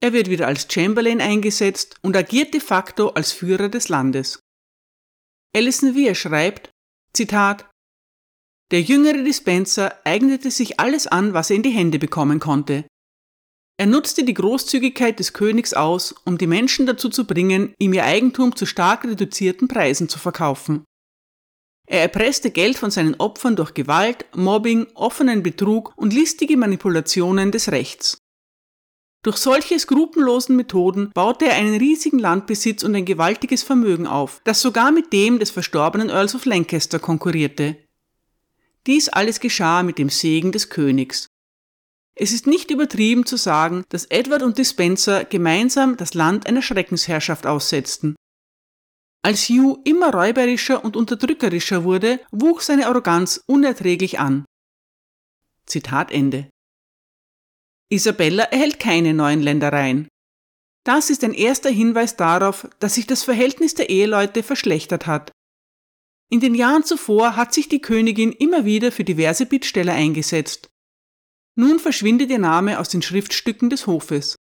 Er 0.00 0.12
wird 0.12 0.28
wieder 0.28 0.46
als 0.46 0.66
Chamberlain 0.70 1.20
eingesetzt 1.20 1.96
und 2.02 2.16
agiert 2.16 2.52
de 2.54 2.60
facto 2.60 3.08
als 3.10 3.32
Führer 3.32 3.68
des 3.68 3.88
Landes. 3.88 4.40
Alison 5.54 5.94
Weir 5.94 6.14
schreibt, 6.14 6.70
Zitat, 7.12 7.70
Der 8.70 8.82
jüngere 8.82 9.22
Dispenser 9.22 10.00
eignete 10.04 10.50
sich 10.50 10.80
alles 10.80 11.06
an, 11.06 11.32
was 11.32 11.50
er 11.50 11.56
in 11.56 11.62
die 11.62 11.70
Hände 11.70 11.98
bekommen 11.98 12.40
konnte. 12.40 12.86
Er 13.76 13.86
nutzte 13.86 14.24
die 14.24 14.34
Großzügigkeit 14.34 15.18
des 15.18 15.32
Königs 15.32 15.74
aus, 15.74 16.12
um 16.24 16.38
die 16.38 16.46
Menschen 16.46 16.86
dazu 16.86 17.08
zu 17.08 17.26
bringen, 17.26 17.74
ihm 17.78 17.92
ihr 17.92 18.04
Eigentum 18.04 18.54
zu 18.54 18.66
stark 18.66 19.04
reduzierten 19.04 19.66
Preisen 19.66 20.08
zu 20.08 20.18
verkaufen. 20.18 20.84
Er 21.86 22.00
erpresste 22.00 22.50
Geld 22.50 22.78
von 22.78 22.90
seinen 22.90 23.16
Opfern 23.16 23.56
durch 23.56 23.74
Gewalt, 23.74 24.24
Mobbing, 24.34 24.86
offenen 24.94 25.42
Betrug 25.42 25.92
und 25.96 26.14
listige 26.14 26.56
Manipulationen 26.56 27.50
des 27.52 27.70
Rechts. 27.72 28.18
Durch 29.24 29.38
solche 29.38 29.78
skrupellosen 29.78 30.54
Methoden 30.54 31.10
baute 31.14 31.46
er 31.46 31.54
einen 31.54 31.76
riesigen 31.76 32.18
Landbesitz 32.18 32.84
und 32.84 32.94
ein 32.94 33.06
gewaltiges 33.06 33.62
Vermögen 33.62 34.06
auf, 34.06 34.42
das 34.44 34.60
sogar 34.60 34.92
mit 34.92 35.14
dem 35.14 35.38
des 35.38 35.50
verstorbenen 35.50 36.10
Earls 36.10 36.34
of 36.34 36.44
Lancaster 36.44 36.98
konkurrierte. 36.98 37.78
Dies 38.86 39.08
alles 39.08 39.40
geschah 39.40 39.82
mit 39.82 39.96
dem 39.96 40.10
Segen 40.10 40.52
des 40.52 40.68
Königs. 40.68 41.26
Es 42.14 42.32
ist 42.32 42.46
nicht 42.46 42.70
übertrieben 42.70 43.24
zu 43.24 43.38
sagen, 43.38 43.84
dass 43.88 44.04
Edward 44.04 44.42
und 44.42 44.58
Dispenser 44.58 45.24
gemeinsam 45.24 45.96
das 45.96 46.12
Land 46.12 46.46
einer 46.46 46.60
Schreckensherrschaft 46.60 47.46
aussetzten. 47.46 48.16
Als 49.22 49.48
Hugh 49.48 49.80
immer 49.84 50.12
räuberischer 50.12 50.84
und 50.84 50.96
unterdrückerischer 50.96 51.82
wurde, 51.84 52.20
wuchs 52.30 52.66
seine 52.66 52.88
Arroganz 52.88 53.42
unerträglich 53.46 54.18
an. 54.18 54.44
Zitat 55.64 56.12
Ende. 56.12 56.50
Isabella 57.90 58.44
erhält 58.44 58.80
keine 58.80 59.14
neuen 59.14 59.42
Ländereien. 59.42 60.08
Das 60.84 61.10
ist 61.10 61.24
ein 61.24 61.32
erster 61.32 61.70
Hinweis 61.70 62.16
darauf, 62.16 62.68
dass 62.78 62.94
sich 62.94 63.06
das 63.06 63.24
Verhältnis 63.24 63.74
der 63.74 63.88
Eheleute 63.88 64.42
verschlechtert 64.42 65.06
hat. 65.06 65.32
In 66.30 66.40
den 66.40 66.54
Jahren 66.54 66.84
zuvor 66.84 67.36
hat 67.36 67.54
sich 67.54 67.68
die 67.68 67.80
Königin 67.80 68.32
immer 68.32 68.64
wieder 68.64 68.92
für 68.92 69.04
diverse 69.04 69.46
Bittsteller 69.46 69.94
eingesetzt. 69.94 70.68
Nun 71.56 71.78
verschwindet 71.78 72.30
ihr 72.30 72.38
Name 72.38 72.80
aus 72.80 72.88
den 72.88 73.02
Schriftstücken 73.02 73.70
des 73.70 73.86
Hofes. 73.86 74.36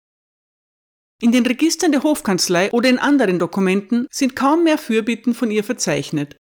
In 1.21 1.31
den 1.31 1.45
Registern 1.45 1.91
der 1.91 2.03
Hofkanzlei 2.03 2.71
oder 2.71 2.89
in 2.89 2.99
anderen 2.99 3.39
Dokumenten 3.39 4.07
sind 4.11 4.35
kaum 4.35 4.63
mehr 4.63 4.77
Fürbitten 4.77 5.33
von 5.33 5.51
ihr 5.51 5.63
verzeichnet. 5.63 6.37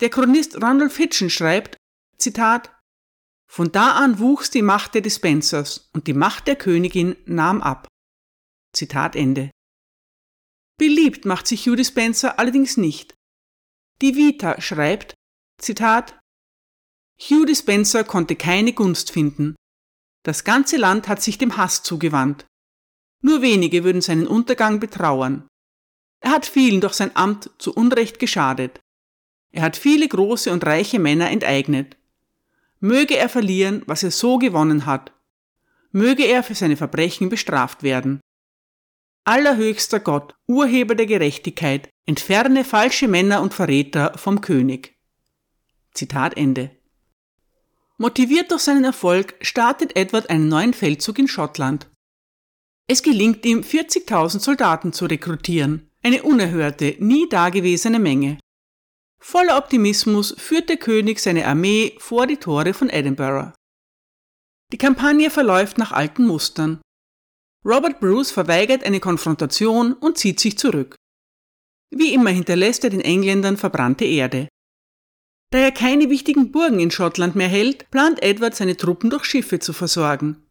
Der 0.00 0.10
Chronist 0.10 0.62
Randolph 0.62 0.96
Hitchen 0.96 1.30
schreibt, 1.30 1.76
Zitat, 2.18 2.72
Von 3.52 3.70
da 3.70 3.96
an 3.96 4.18
wuchs 4.18 4.48
die 4.48 4.62
Macht 4.62 4.94
der 4.94 5.02
Dispensers 5.02 5.90
und 5.92 6.06
die 6.06 6.14
Macht 6.14 6.46
der 6.46 6.56
Königin 6.56 7.16
nahm 7.26 7.60
ab. 7.60 7.86
Zitat 8.74 9.14
Ende. 9.14 9.50
Beliebt 10.78 11.26
macht 11.26 11.46
sich 11.46 11.66
Hugh 11.66 11.76
Dispenser 11.76 12.38
allerdings 12.38 12.78
nicht. 12.78 13.12
Die 14.00 14.16
Vita 14.16 14.58
schreibt, 14.62 15.12
Zitat, 15.60 16.18
Hugh 17.20 17.44
Dispenser 17.44 18.04
konnte 18.04 18.36
keine 18.36 18.72
Gunst 18.72 19.12
finden. 19.12 19.54
Das 20.24 20.44
ganze 20.44 20.78
Land 20.78 21.06
hat 21.06 21.20
sich 21.20 21.36
dem 21.36 21.58
Hass 21.58 21.82
zugewandt. 21.82 22.46
Nur 23.22 23.42
wenige 23.42 23.84
würden 23.84 24.00
seinen 24.00 24.26
Untergang 24.26 24.80
betrauern. 24.80 25.46
Er 26.20 26.30
hat 26.30 26.46
vielen 26.46 26.80
durch 26.80 26.94
sein 26.94 27.14
Amt 27.14 27.50
zu 27.58 27.74
Unrecht 27.74 28.18
geschadet. 28.18 28.80
Er 29.52 29.60
hat 29.60 29.76
viele 29.76 30.08
große 30.08 30.50
und 30.50 30.64
reiche 30.64 30.98
Männer 30.98 31.30
enteignet. 31.30 31.98
Möge 32.84 33.16
er 33.16 33.28
verlieren, 33.28 33.82
was 33.86 34.02
er 34.02 34.10
so 34.10 34.38
gewonnen 34.38 34.86
hat. 34.86 35.12
Möge 35.92 36.24
er 36.24 36.42
für 36.42 36.56
seine 36.56 36.76
Verbrechen 36.76 37.28
bestraft 37.28 37.84
werden. 37.84 38.20
Allerhöchster 39.22 40.00
Gott, 40.00 40.34
Urheber 40.48 40.96
der 40.96 41.06
Gerechtigkeit, 41.06 41.88
entferne 42.06 42.64
falsche 42.64 43.06
Männer 43.06 43.40
und 43.40 43.54
Verräter 43.54 44.18
vom 44.18 44.40
König. 44.40 44.98
Zitat 45.94 46.36
Ende. 46.36 46.72
Motiviert 47.98 48.50
durch 48.50 48.62
seinen 48.62 48.82
Erfolg 48.82 49.36
startet 49.42 49.94
Edward 49.94 50.28
einen 50.28 50.48
neuen 50.48 50.74
Feldzug 50.74 51.20
in 51.20 51.28
Schottland. 51.28 51.88
Es 52.88 53.04
gelingt 53.04 53.46
ihm, 53.46 53.60
40.000 53.60 54.40
Soldaten 54.40 54.92
zu 54.92 55.06
rekrutieren, 55.06 55.88
eine 56.02 56.24
unerhörte, 56.24 56.96
nie 56.98 57.28
dagewesene 57.28 58.00
Menge. 58.00 58.38
Voller 59.24 59.56
Optimismus 59.56 60.34
führt 60.36 60.68
der 60.68 60.78
König 60.78 61.20
seine 61.20 61.46
Armee 61.46 61.94
vor 61.98 62.26
die 62.26 62.38
Tore 62.38 62.74
von 62.74 62.90
Edinburgh. 62.90 63.52
Die 64.72 64.78
Kampagne 64.78 65.30
verläuft 65.30 65.78
nach 65.78 65.92
alten 65.92 66.26
Mustern. 66.26 66.80
Robert 67.64 68.00
Bruce 68.00 68.32
verweigert 68.32 68.82
eine 68.82 68.98
Konfrontation 68.98 69.92
und 69.92 70.18
zieht 70.18 70.40
sich 70.40 70.58
zurück. 70.58 70.96
Wie 71.94 72.12
immer 72.12 72.30
hinterlässt 72.30 72.82
er 72.82 72.90
den 72.90 73.00
Engländern 73.00 73.56
verbrannte 73.56 74.04
Erde. 74.04 74.48
Da 75.52 75.58
er 75.58 75.70
keine 75.70 76.10
wichtigen 76.10 76.50
Burgen 76.50 76.80
in 76.80 76.90
Schottland 76.90 77.36
mehr 77.36 77.48
hält, 77.48 77.88
plant 77.92 78.20
Edward 78.22 78.56
seine 78.56 78.76
Truppen 78.76 79.08
durch 79.08 79.24
Schiffe 79.24 79.60
zu 79.60 79.72
versorgen. 79.72 80.44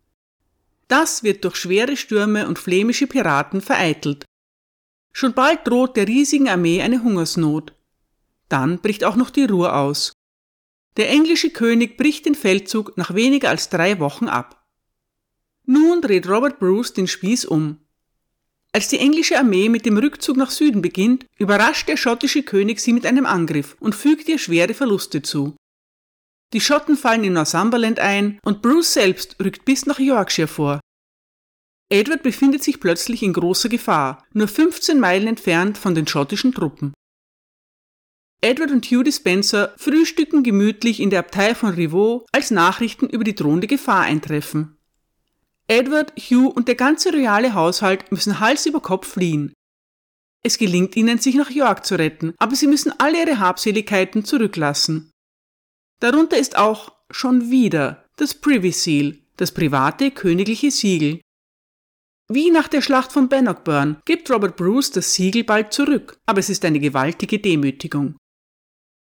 Das 0.87 1.23
wird 1.23 1.43
durch 1.43 1.57
schwere 1.57 1.97
Stürme 1.97 2.47
und 2.47 2.57
flämische 2.57 3.07
Piraten 3.07 3.59
vereitelt. 3.59 4.23
Schon 5.11 5.33
bald 5.33 5.67
droht 5.67 5.97
der 5.97 6.07
riesigen 6.07 6.47
Armee 6.47 6.81
eine 6.81 7.03
Hungersnot. 7.03 7.73
Dann 8.51 8.79
bricht 8.79 9.05
auch 9.05 9.15
noch 9.15 9.29
die 9.29 9.45
Ruhr 9.45 9.77
aus. 9.77 10.11
Der 10.97 11.09
englische 11.09 11.51
König 11.51 11.95
bricht 11.95 12.25
den 12.25 12.35
Feldzug 12.35 12.97
nach 12.97 13.15
weniger 13.15 13.49
als 13.49 13.69
drei 13.69 13.99
Wochen 13.99 14.27
ab. 14.27 14.65
Nun 15.65 16.01
dreht 16.01 16.27
Robert 16.27 16.59
Bruce 16.59 16.91
den 16.91 17.07
Spieß 17.07 17.45
um. 17.45 17.77
Als 18.73 18.89
die 18.89 18.99
englische 18.99 19.37
Armee 19.39 19.69
mit 19.69 19.85
dem 19.85 19.97
Rückzug 19.97 20.35
nach 20.35 20.51
Süden 20.51 20.81
beginnt, 20.81 21.25
überrascht 21.37 21.87
der 21.87 21.95
schottische 21.95 22.43
König 22.43 22.81
sie 22.81 22.91
mit 22.91 23.05
einem 23.05 23.25
Angriff 23.25 23.77
und 23.79 23.95
fügt 23.95 24.27
ihr 24.27 24.37
schwere 24.37 24.73
Verluste 24.73 25.21
zu. 25.21 25.55
Die 26.51 26.59
Schotten 26.59 26.97
fallen 26.97 27.23
in 27.23 27.33
Northumberland 27.33 27.99
ein 27.99 28.37
und 28.43 28.61
Bruce 28.61 28.93
selbst 28.93 29.37
rückt 29.41 29.63
bis 29.63 29.85
nach 29.85 29.99
Yorkshire 29.99 30.49
vor. 30.49 30.81
Edward 31.89 32.21
befindet 32.21 32.63
sich 32.63 32.81
plötzlich 32.81 33.23
in 33.23 33.31
großer 33.31 33.69
Gefahr, 33.69 34.25
nur 34.33 34.49
15 34.49 34.99
Meilen 34.99 35.27
entfernt 35.27 35.77
von 35.77 35.95
den 35.95 36.07
schottischen 36.07 36.53
Truppen. 36.53 36.93
Edward 38.43 38.71
und 38.71 38.85
Hugh 38.87 39.11
Spencer 39.11 39.73
frühstücken 39.77 40.41
gemütlich 40.41 40.99
in 40.99 41.11
der 41.11 41.19
Abtei 41.19 41.53
von 41.53 41.75
Rivaux, 41.75 42.25
als 42.31 42.49
Nachrichten 42.49 43.07
über 43.07 43.23
die 43.23 43.35
drohende 43.35 43.67
Gefahr 43.67 44.01
eintreffen. 44.01 44.77
Edward, 45.67 46.11
Hugh 46.17 46.49
und 46.49 46.67
der 46.67 46.75
ganze 46.75 47.11
royale 47.11 47.53
Haushalt 47.53 48.11
müssen 48.11 48.39
Hals 48.39 48.65
über 48.65 48.81
Kopf 48.81 49.07
fliehen. 49.07 49.53
Es 50.43 50.57
gelingt 50.57 50.95
ihnen, 50.95 51.19
sich 51.19 51.35
nach 51.35 51.51
York 51.51 51.85
zu 51.85 51.99
retten, 51.99 52.33
aber 52.39 52.55
sie 52.55 52.65
müssen 52.65 52.91
alle 52.97 53.19
ihre 53.19 53.37
Habseligkeiten 53.37 54.25
zurücklassen. 54.25 55.11
Darunter 55.99 56.37
ist 56.37 56.57
auch 56.57 56.93
schon 57.11 57.51
wieder 57.51 58.05
das 58.17 58.33
Privy 58.33 58.71
Seal, 58.71 59.19
das 59.37 59.51
private 59.51 60.09
königliche 60.09 60.71
Siegel. 60.71 61.21
Wie 62.27 62.49
nach 62.49 62.67
der 62.67 62.81
Schlacht 62.81 63.11
von 63.11 63.29
Bannockburn 63.29 64.01
gibt 64.05 64.31
Robert 64.31 64.55
Bruce 64.55 64.89
das 64.89 65.13
Siegel 65.13 65.43
bald 65.43 65.73
zurück, 65.73 66.17
aber 66.25 66.39
es 66.39 66.49
ist 66.49 66.65
eine 66.65 66.79
gewaltige 66.79 67.37
Demütigung. 67.37 68.15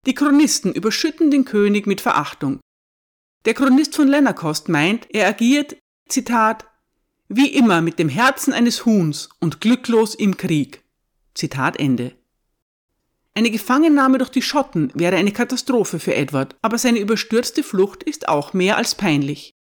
Die 0.08 0.16
Chronisten 0.16 0.74
überschütten 0.74 1.30
den 1.30 1.46
König 1.46 1.86
mit 1.86 2.02
Verachtung. 2.02 2.60
Der 3.46 3.54
Chronist 3.54 3.96
von 3.96 4.08
Lennerkost 4.08 4.68
meint, 4.70 5.08
er 5.14 5.28
agiert, 5.28 5.76
Zitat, 6.10 6.66
wie 7.28 7.48
immer 7.48 7.82
mit 7.82 8.00
dem 8.00 8.10
Herzen 8.10 8.52
eines 8.54 8.86
Huhns 8.86 9.30
und 9.40 9.62
glücklos 9.62 10.16
im 10.16 10.38
Krieg. 10.38 10.84
Zitat 11.36 11.78
Ende. 11.78 12.16
Eine 13.34 13.52
Gefangennahme 13.52 14.18
durch 14.18 14.30
die 14.30 14.42
Schotten 14.42 14.92
wäre 14.94 15.16
eine 15.16 15.32
Katastrophe 15.32 16.00
für 16.00 16.16
Edward, 16.16 16.56
aber 16.62 16.78
seine 16.78 17.00
überstürzte 17.00 17.64
Flucht 17.64 18.04
ist 18.04 18.28
auch 18.28 18.54
mehr 18.54 18.78
als 18.78 18.96
peinlich. 18.96 19.54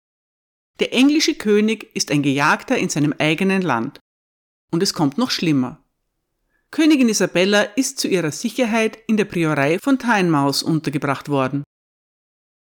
Der 0.79 0.93
englische 0.93 1.35
König 1.35 1.95
ist 1.95 2.11
ein 2.11 2.23
Gejagter 2.23 2.77
in 2.77 2.89
seinem 2.89 3.13
eigenen 3.17 3.61
Land. 3.61 3.99
Und 4.71 4.83
es 4.83 4.93
kommt 4.93 5.17
noch 5.17 5.31
schlimmer. 5.31 5.80
Königin 6.71 7.09
Isabella 7.09 7.63
ist 7.63 7.99
zu 7.99 8.07
ihrer 8.07 8.31
Sicherheit 8.31 8.97
in 9.07 9.17
der 9.17 9.25
Priorei 9.25 9.77
von 9.79 9.99
Tynemouth 9.99 10.63
untergebracht 10.63 11.27
worden. 11.27 11.63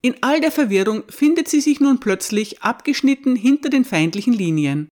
In 0.01 0.17
all 0.23 0.41
der 0.41 0.51
Verwirrung 0.51 1.05
findet 1.09 1.49
sie 1.49 1.61
sich 1.61 1.81
nun 1.81 2.01
plötzlich 2.01 2.63
abgeschnitten 2.63 3.37
hinter 3.37 3.69
den 3.69 3.85
feindlichen 3.85 4.33
Linien. 4.33 4.89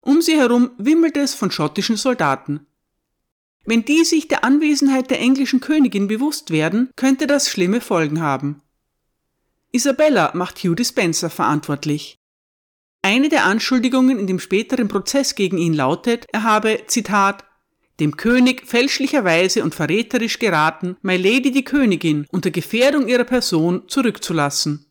Um 0.00 0.22
sie 0.22 0.38
herum 0.38 0.70
wimmelt 0.78 1.16
es 1.16 1.34
von 1.34 1.50
schottischen 1.50 1.96
Soldaten. 1.96 2.66
Wenn 3.64 3.84
die 3.84 4.04
sich 4.04 4.28
der 4.28 4.44
Anwesenheit 4.44 5.10
der 5.10 5.20
englischen 5.20 5.60
Königin 5.60 6.06
bewusst 6.06 6.50
werden, 6.50 6.90
könnte 6.96 7.26
das 7.26 7.50
schlimme 7.50 7.80
Folgen 7.80 8.20
haben. 8.20 8.62
Isabella 9.72 10.32
macht 10.34 10.58
Hugh 10.58 10.74
Dispenser 10.74 11.30
verantwortlich. 11.30 12.16
Eine 13.02 13.28
der 13.28 13.44
Anschuldigungen 13.44 14.18
in 14.18 14.26
dem 14.26 14.38
späteren 14.38 14.88
Prozess 14.88 15.34
gegen 15.34 15.58
ihn 15.58 15.74
lautet, 15.74 16.26
er 16.32 16.42
habe, 16.42 16.82
Zitat, 16.86 17.44
dem 18.00 18.16
König 18.16 18.66
fälschlicherweise 18.66 19.62
und 19.62 19.74
verräterisch 19.74 20.38
geraten, 20.38 20.96
My 21.02 21.16
Lady 21.16 21.50
die 21.50 21.64
Königin 21.64 22.26
unter 22.30 22.50
Gefährdung 22.50 23.06
ihrer 23.08 23.24
Person 23.24 23.88
zurückzulassen. 23.88 24.86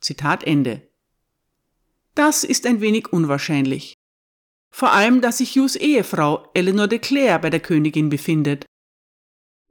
Zitat 0.00 0.44
Ende. 0.44 0.82
Das 2.14 2.44
ist 2.44 2.66
ein 2.66 2.80
wenig 2.80 3.12
unwahrscheinlich. 3.12 3.94
Vor 4.70 4.92
allem, 4.92 5.20
da 5.20 5.32
sich 5.32 5.56
Hughes 5.56 5.76
Ehefrau 5.76 6.48
Eleanor 6.54 6.86
de 6.86 6.98
Clare 6.98 7.40
bei 7.40 7.50
der 7.50 7.60
Königin 7.60 8.08
befindet. 8.08 8.66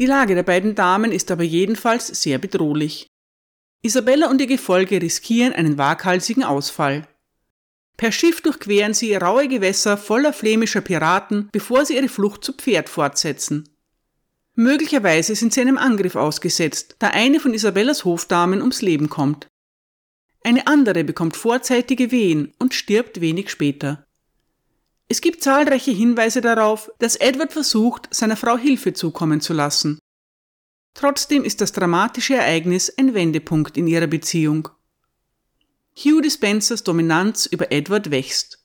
Die 0.01 0.05
Lage 0.05 0.35
der 0.35 0.43
beiden 0.43 0.75
Damen 0.75 1.11
ist 1.11 1.31
aber 1.31 1.43
jedenfalls 1.43 2.07
sehr 2.07 2.37
bedrohlich. 2.37 3.07
Isabella 3.81 4.29
und 4.29 4.41
ihr 4.41 4.47
Gefolge 4.47 5.01
riskieren 5.01 5.53
einen 5.53 5.77
waghalsigen 5.77 6.43
Ausfall. 6.43 7.07
Per 7.99 8.13
Schiff 8.13 8.39
durchqueren 8.39 8.93
sie 8.93 9.13
raue 9.13 9.49
Gewässer 9.49 9.97
voller 9.97 10.31
flämischer 10.31 10.79
Piraten, 10.79 11.49
bevor 11.51 11.83
sie 11.83 11.97
ihre 11.97 12.07
Flucht 12.07 12.45
zu 12.45 12.53
Pferd 12.53 12.87
fortsetzen. 12.87 13.67
Möglicherweise 14.55 15.35
sind 15.35 15.53
sie 15.53 15.59
einem 15.59 15.77
Angriff 15.77 16.15
ausgesetzt, 16.15 16.95
da 16.99 17.09
eine 17.09 17.41
von 17.41 17.53
Isabellas 17.53 18.05
Hofdamen 18.05 18.61
ums 18.61 18.81
Leben 18.81 19.09
kommt. 19.09 19.49
Eine 20.45 20.65
andere 20.65 21.03
bekommt 21.03 21.35
vorzeitige 21.35 22.09
Wehen 22.09 22.53
und 22.57 22.73
stirbt 22.73 23.19
wenig 23.19 23.49
später. 23.49 24.05
Es 25.09 25.19
gibt 25.19 25.43
zahlreiche 25.43 25.91
Hinweise 25.91 26.39
darauf, 26.39 26.89
dass 26.99 27.17
Edward 27.17 27.51
versucht, 27.51 28.07
seiner 28.11 28.37
Frau 28.37 28.57
Hilfe 28.57 28.93
zukommen 28.93 29.41
zu 29.41 29.51
lassen. 29.51 29.99
Trotzdem 30.93 31.43
ist 31.43 31.59
das 31.59 31.73
dramatische 31.73 32.35
Ereignis 32.35 32.93
ein 32.97 33.13
Wendepunkt 33.13 33.75
in 33.75 33.87
ihrer 33.87 34.07
Beziehung. 34.07 34.69
Hugh 36.01 36.21
Dispensers 36.21 36.83
Dominanz 36.83 37.45
über 37.45 37.73
Edward 37.73 38.09
wächst. 38.09 38.63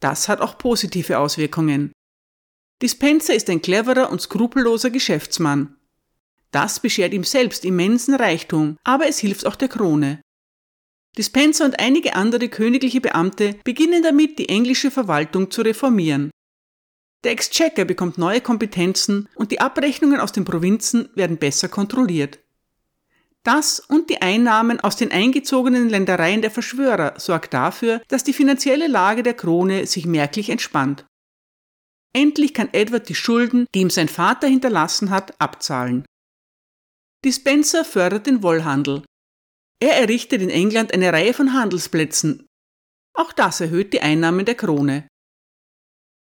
Das 0.00 0.28
hat 0.28 0.42
auch 0.42 0.58
positive 0.58 1.18
Auswirkungen. 1.18 1.92
Dispenser 2.82 3.34
ist 3.34 3.48
ein 3.48 3.62
cleverer 3.62 4.10
und 4.10 4.20
skrupelloser 4.20 4.90
Geschäftsmann. 4.90 5.76
Das 6.50 6.80
beschert 6.80 7.14
ihm 7.14 7.24
selbst 7.24 7.64
immensen 7.64 8.14
Reichtum, 8.14 8.76
aber 8.84 9.06
es 9.06 9.18
hilft 9.18 9.46
auch 9.46 9.56
der 9.56 9.68
Krone. 9.68 10.20
Dispenser 11.16 11.64
und 11.64 11.80
einige 11.80 12.14
andere 12.14 12.50
königliche 12.50 13.00
Beamte 13.00 13.58
beginnen 13.64 14.02
damit, 14.02 14.38
die 14.38 14.50
englische 14.50 14.90
Verwaltung 14.90 15.50
zu 15.50 15.62
reformieren. 15.62 16.30
Der 17.24 17.32
Exchequer 17.32 17.86
bekommt 17.86 18.18
neue 18.18 18.42
Kompetenzen 18.42 19.26
und 19.34 19.52
die 19.52 19.60
Abrechnungen 19.60 20.20
aus 20.20 20.32
den 20.32 20.44
Provinzen 20.44 21.08
werden 21.14 21.38
besser 21.38 21.70
kontrolliert. 21.70 22.38
Das 23.44 23.80
und 23.80 24.10
die 24.10 24.20
Einnahmen 24.20 24.80
aus 24.80 24.96
den 24.96 25.10
eingezogenen 25.10 25.88
Ländereien 25.88 26.42
der 26.42 26.50
Verschwörer 26.50 27.18
sorgt 27.18 27.54
dafür, 27.54 28.02
dass 28.08 28.24
die 28.24 28.32
finanzielle 28.32 28.88
Lage 28.88 29.22
der 29.22 29.34
Krone 29.34 29.86
sich 29.86 30.06
merklich 30.06 30.50
entspannt. 30.50 31.06
Endlich 32.14 32.54
kann 32.54 32.68
Edward 32.72 33.08
die 33.08 33.14
Schulden, 33.14 33.66
die 33.74 33.80
ihm 33.80 33.90
sein 33.90 34.08
Vater 34.08 34.48
hinterlassen 34.48 35.10
hat, 35.10 35.40
abzahlen. 35.40 36.04
Dispenser 37.24 37.84
fördert 37.84 38.26
den 38.26 38.42
Wollhandel. 38.42 39.04
Er 39.80 39.96
errichtet 39.98 40.42
in 40.42 40.50
England 40.50 40.92
eine 40.92 41.12
Reihe 41.12 41.34
von 41.34 41.52
Handelsplätzen. 41.52 42.46
Auch 43.14 43.32
das 43.32 43.60
erhöht 43.60 43.92
die 43.92 44.00
Einnahmen 44.00 44.44
der 44.44 44.54
Krone. 44.54 45.08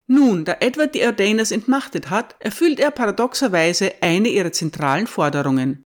Nun, 0.08 0.44
da 0.44 0.58
Edward 0.60 0.96
die 0.96 1.06
Ordainers 1.06 1.52
entmachtet 1.52 2.10
hat, 2.10 2.36
erfüllt 2.40 2.80
er 2.80 2.90
paradoxerweise 2.90 3.94
eine 4.02 4.30
ihrer 4.30 4.52
zentralen 4.52 5.06
Forderungen. 5.06 5.84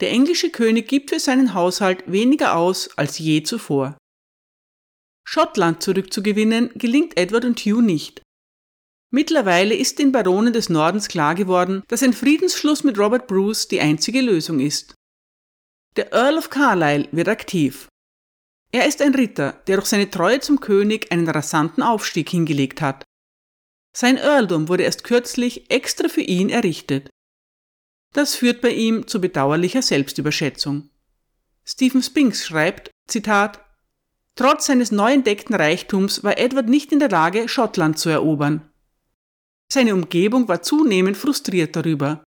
Der 0.00 0.10
englische 0.10 0.50
König 0.50 0.88
gibt 0.88 1.10
für 1.10 1.20
seinen 1.20 1.54
Haushalt 1.54 2.10
weniger 2.10 2.56
aus 2.56 2.96
als 2.96 3.18
je 3.18 3.42
zuvor. 3.42 3.96
Schottland 5.24 5.82
zurückzugewinnen 5.82 6.70
gelingt 6.74 7.16
Edward 7.16 7.44
und 7.44 7.60
Hugh 7.60 7.80
nicht. 7.80 8.22
Mittlerweile 9.14 9.74
ist 9.74 9.98
den 9.98 10.10
Baronen 10.10 10.52
des 10.52 10.70
Nordens 10.70 11.08
klar 11.08 11.34
geworden, 11.34 11.82
dass 11.88 12.02
ein 12.02 12.14
Friedensschluss 12.14 12.82
mit 12.82 12.98
Robert 12.98 13.26
Bruce 13.26 13.68
die 13.68 13.80
einzige 13.80 14.22
Lösung 14.22 14.58
ist. 14.58 14.94
Der 15.96 16.12
Earl 16.12 16.38
of 16.38 16.48
Carlisle 16.48 17.08
wird 17.12 17.28
aktiv. 17.28 17.88
Er 18.72 18.86
ist 18.86 19.02
ein 19.02 19.14
Ritter, 19.14 19.52
der 19.66 19.76
durch 19.76 19.88
seine 19.88 20.10
Treue 20.10 20.40
zum 20.40 20.60
König 20.60 21.12
einen 21.12 21.28
rasanten 21.28 21.82
Aufstieg 21.82 22.30
hingelegt 22.30 22.80
hat. 22.80 23.04
Sein 23.94 24.16
Earldom 24.16 24.68
wurde 24.68 24.84
erst 24.84 25.04
kürzlich 25.04 25.70
extra 25.70 26.08
für 26.08 26.22
ihn 26.22 26.48
errichtet. 26.48 27.10
Das 28.12 28.34
führt 28.34 28.60
bei 28.60 28.70
ihm 28.70 29.06
zu 29.06 29.20
bedauerlicher 29.20 29.82
Selbstüberschätzung. 29.82 30.90
Stephen 31.64 32.02
Spinks 32.02 32.46
schreibt, 32.46 32.90
Zitat, 33.06 33.60
Trotz 34.34 34.66
seines 34.66 34.92
neu 34.92 35.12
entdeckten 35.12 35.54
Reichtums 35.54 36.24
war 36.24 36.38
Edward 36.38 36.68
nicht 36.68 36.90
in 36.92 36.98
der 36.98 37.10
Lage, 37.10 37.48
Schottland 37.48 37.98
zu 37.98 38.08
erobern. 38.08 38.70
Seine 39.70 39.94
Umgebung 39.94 40.48
war 40.48 40.62
zunehmend 40.62 41.16
frustriert 41.16 41.76
darüber. 41.76 42.24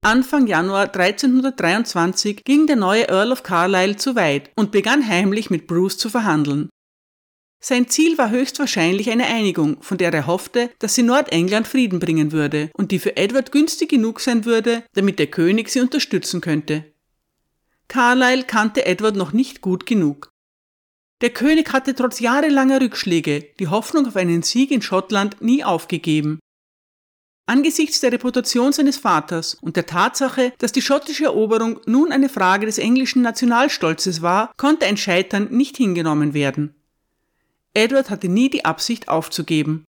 Anfang 0.00 0.46
Januar 0.46 0.94
1323 0.94 2.44
ging 2.44 2.68
der 2.68 2.76
neue 2.76 3.08
Earl 3.08 3.32
of 3.32 3.42
Carlisle 3.42 3.96
zu 3.96 4.14
weit 4.14 4.50
und 4.54 4.70
begann 4.70 5.06
heimlich 5.06 5.50
mit 5.50 5.66
Bruce 5.66 5.98
zu 5.98 6.08
verhandeln. 6.08 6.68
Sein 7.60 7.88
Ziel 7.88 8.16
war 8.18 8.30
höchstwahrscheinlich 8.30 9.10
eine 9.10 9.26
Einigung, 9.26 9.82
von 9.82 9.98
der 9.98 10.12
er 10.12 10.26
hoffte, 10.26 10.70
dass 10.78 10.94
sie 10.94 11.02
Nordengland 11.02 11.66
Frieden 11.66 11.98
bringen 11.98 12.30
würde 12.30 12.70
und 12.74 12.92
die 12.92 13.00
für 13.00 13.16
Edward 13.16 13.50
günstig 13.50 13.88
genug 13.88 14.20
sein 14.20 14.44
würde, 14.44 14.84
damit 14.94 15.18
der 15.18 15.26
König 15.26 15.68
sie 15.68 15.80
unterstützen 15.80 16.40
könnte. 16.40 16.84
Carlyle 17.88 18.44
kannte 18.44 18.86
Edward 18.86 19.16
noch 19.16 19.32
nicht 19.32 19.60
gut 19.60 19.86
genug. 19.86 20.30
Der 21.20 21.30
König 21.30 21.72
hatte 21.72 21.96
trotz 21.96 22.20
jahrelanger 22.20 22.80
Rückschläge 22.80 23.46
die 23.58 23.66
Hoffnung 23.66 24.06
auf 24.06 24.14
einen 24.14 24.42
Sieg 24.42 24.70
in 24.70 24.82
Schottland 24.82 25.42
nie 25.42 25.64
aufgegeben. 25.64 26.38
Angesichts 27.46 28.00
der 28.00 28.12
Reputation 28.12 28.72
seines 28.72 28.98
Vaters 28.98 29.54
und 29.54 29.74
der 29.74 29.86
Tatsache, 29.86 30.52
dass 30.58 30.70
die 30.70 30.82
schottische 30.82 31.24
Eroberung 31.24 31.80
nun 31.86 32.12
eine 32.12 32.28
Frage 32.28 32.66
des 32.66 32.78
englischen 32.78 33.22
Nationalstolzes 33.22 34.22
war, 34.22 34.52
konnte 34.56 34.86
ein 34.86 34.98
Scheitern 34.98 35.48
nicht 35.50 35.76
hingenommen 35.78 36.34
werden. 36.34 36.77
Edward 37.74 38.10
hatte 38.10 38.28
nie 38.28 38.50
die 38.50 38.64
Absicht 38.64 39.08
aufzugeben. 39.08 39.84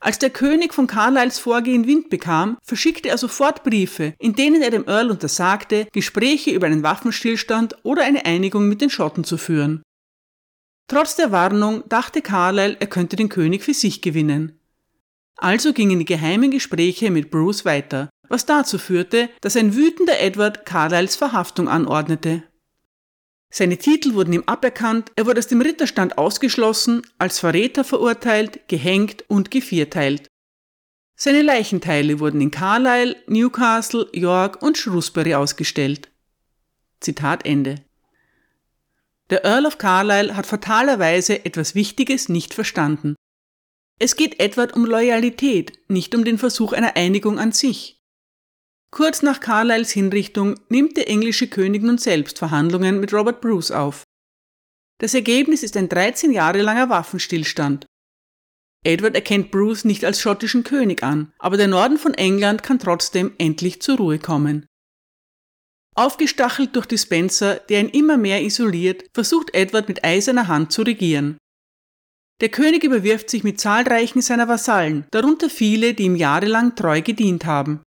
Als 0.00 0.18
der 0.18 0.28
König 0.28 0.74
von 0.74 0.86
Carlyles 0.86 1.38
Vorgehen 1.38 1.86
Wind 1.86 2.10
bekam, 2.10 2.58
verschickte 2.62 3.08
er 3.08 3.16
sofort 3.16 3.64
Briefe, 3.64 4.12
in 4.18 4.34
denen 4.34 4.60
er 4.60 4.70
dem 4.70 4.86
Earl 4.86 5.10
untersagte, 5.10 5.86
Gespräche 5.92 6.50
über 6.50 6.66
einen 6.66 6.82
Waffenstillstand 6.82 7.76
oder 7.84 8.04
eine 8.04 8.26
Einigung 8.26 8.68
mit 8.68 8.82
den 8.82 8.90
Schotten 8.90 9.24
zu 9.24 9.38
führen. 9.38 9.82
Trotz 10.88 11.16
der 11.16 11.32
Warnung 11.32 11.84
dachte 11.88 12.20
Carlyle, 12.20 12.76
er 12.78 12.86
könnte 12.86 13.16
den 13.16 13.30
König 13.30 13.62
für 13.64 13.72
sich 13.72 14.02
gewinnen. 14.02 14.60
Also 15.36 15.72
gingen 15.72 15.98
die 15.98 16.04
geheimen 16.04 16.50
Gespräche 16.50 17.10
mit 17.10 17.30
Bruce 17.30 17.64
weiter, 17.64 18.10
was 18.28 18.44
dazu 18.44 18.78
führte, 18.78 19.30
dass 19.40 19.56
ein 19.56 19.74
wütender 19.74 20.20
Edward 20.20 20.66
Carlyles 20.66 21.16
Verhaftung 21.16 21.68
anordnete. 21.68 22.42
Seine 23.56 23.76
Titel 23.76 24.14
wurden 24.14 24.32
ihm 24.32 24.42
aberkannt, 24.46 25.12
er 25.14 25.26
wurde 25.26 25.38
aus 25.38 25.46
dem 25.46 25.60
Ritterstand 25.60 26.18
ausgeschlossen, 26.18 27.02
als 27.18 27.38
Verräter 27.38 27.84
verurteilt, 27.84 28.66
gehängt 28.66 29.24
und 29.28 29.52
gevierteilt. 29.52 30.26
Seine 31.14 31.40
Leichenteile 31.40 32.18
wurden 32.18 32.40
in 32.40 32.50
Carlisle, 32.50 33.14
Newcastle, 33.28 34.08
York 34.12 34.60
und 34.60 34.76
Shrewsbury 34.76 35.36
ausgestellt. 35.36 36.10
Zitat 36.98 37.46
Ende. 37.46 37.76
Der 39.30 39.44
Earl 39.44 39.66
of 39.66 39.78
Carlisle 39.78 40.34
hat 40.34 40.46
fatalerweise 40.46 41.44
etwas 41.44 41.76
Wichtiges 41.76 42.28
nicht 42.28 42.54
verstanden. 42.54 43.14
Es 44.00 44.16
geht 44.16 44.40
Edward 44.40 44.72
um 44.72 44.84
Loyalität, 44.84 45.78
nicht 45.86 46.16
um 46.16 46.24
den 46.24 46.38
Versuch 46.38 46.72
einer 46.72 46.96
Einigung 46.96 47.38
an 47.38 47.52
sich. 47.52 47.93
Kurz 48.94 49.22
nach 49.22 49.40
Carlyles 49.40 49.90
Hinrichtung 49.90 50.54
nimmt 50.68 50.96
der 50.96 51.08
englische 51.08 51.48
König 51.48 51.82
nun 51.82 51.98
selbst 51.98 52.38
Verhandlungen 52.38 53.00
mit 53.00 53.12
Robert 53.12 53.40
Bruce 53.40 53.72
auf. 53.72 54.04
Das 55.00 55.14
Ergebnis 55.14 55.64
ist 55.64 55.76
ein 55.76 55.88
13 55.88 56.30
Jahre 56.30 56.62
langer 56.62 56.90
Waffenstillstand. 56.90 57.86
Edward 58.84 59.16
erkennt 59.16 59.50
Bruce 59.50 59.84
nicht 59.84 60.04
als 60.04 60.20
schottischen 60.20 60.62
König 60.62 61.02
an, 61.02 61.32
aber 61.40 61.56
der 61.56 61.66
Norden 61.66 61.98
von 61.98 62.14
England 62.14 62.62
kann 62.62 62.78
trotzdem 62.78 63.32
endlich 63.36 63.82
zur 63.82 63.96
Ruhe 63.96 64.20
kommen. 64.20 64.64
Aufgestachelt 65.96 66.76
durch 66.76 66.86
Dispenser, 66.86 67.56
der 67.56 67.80
ihn 67.80 67.88
immer 67.88 68.16
mehr 68.16 68.44
isoliert, 68.44 69.06
versucht 69.12 69.52
Edward 69.54 69.88
mit 69.88 70.04
eiserner 70.04 70.46
Hand 70.46 70.70
zu 70.70 70.82
regieren. 70.82 71.36
Der 72.40 72.48
König 72.48 72.84
überwirft 72.84 73.28
sich 73.28 73.42
mit 73.42 73.60
zahlreichen 73.60 74.22
seiner 74.22 74.46
Vasallen, 74.46 75.04
darunter 75.10 75.50
viele, 75.50 75.94
die 75.94 76.04
ihm 76.04 76.14
jahrelang 76.14 76.76
treu 76.76 77.02
gedient 77.02 77.44
haben. 77.44 77.82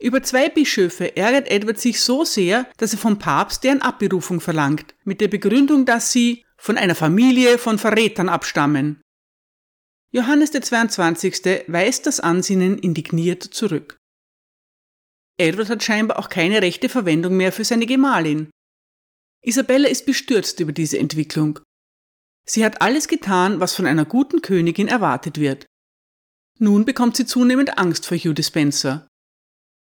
Über 0.00 0.22
zwei 0.22 0.48
Bischöfe 0.48 1.16
ärgert 1.16 1.50
Edward 1.50 1.80
sich 1.80 2.00
so 2.00 2.24
sehr, 2.24 2.70
dass 2.76 2.92
er 2.92 2.98
vom 2.98 3.18
Papst 3.18 3.64
deren 3.64 3.82
Abberufung 3.82 4.40
verlangt, 4.40 4.94
mit 5.04 5.20
der 5.20 5.28
Begründung, 5.28 5.86
dass 5.86 6.12
sie 6.12 6.44
von 6.56 6.78
einer 6.78 6.94
Familie 6.94 7.58
von 7.58 7.78
Verrätern 7.78 8.28
abstammen. 8.28 9.00
Johannes 10.10 10.52
der 10.52 10.62
22. 10.62 11.64
weist 11.66 12.06
das 12.06 12.20
Ansinnen 12.20 12.78
indigniert 12.78 13.42
zurück. 13.42 13.96
Edward 15.36 15.68
hat 15.68 15.82
scheinbar 15.82 16.18
auch 16.18 16.28
keine 16.28 16.62
rechte 16.62 16.88
Verwendung 16.88 17.36
mehr 17.36 17.52
für 17.52 17.64
seine 17.64 17.86
Gemahlin. 17.86 18.50
Isabella 19.42 19.88
ist 19.88 20.06
bestürzt 20.06 20.60
über 20.60 20.72
diese 20.72 20.98
Entwicklung. 20.98 21.60
Sie 22.44 22.64
hat 22.64 22.80
alles 22.80 23.08
getan, 23.08 23.60
was 23.60 23.74
von 23.74 23.86
einer 23.86 24.04
guten 24.04 24.42
Königin 24.42 24.88
erwartet 24.88 25.38
wird. 25.38 25.66
Nun 26.58 26.84
bekommt 26.84 27.16
sie 27.16 27.26
zunehmend 27.26 27.78
Angst 27.78 28.06
vor 28.06 28.16
Hugh 28.16 28.32
Dispenser. 28.32 29.07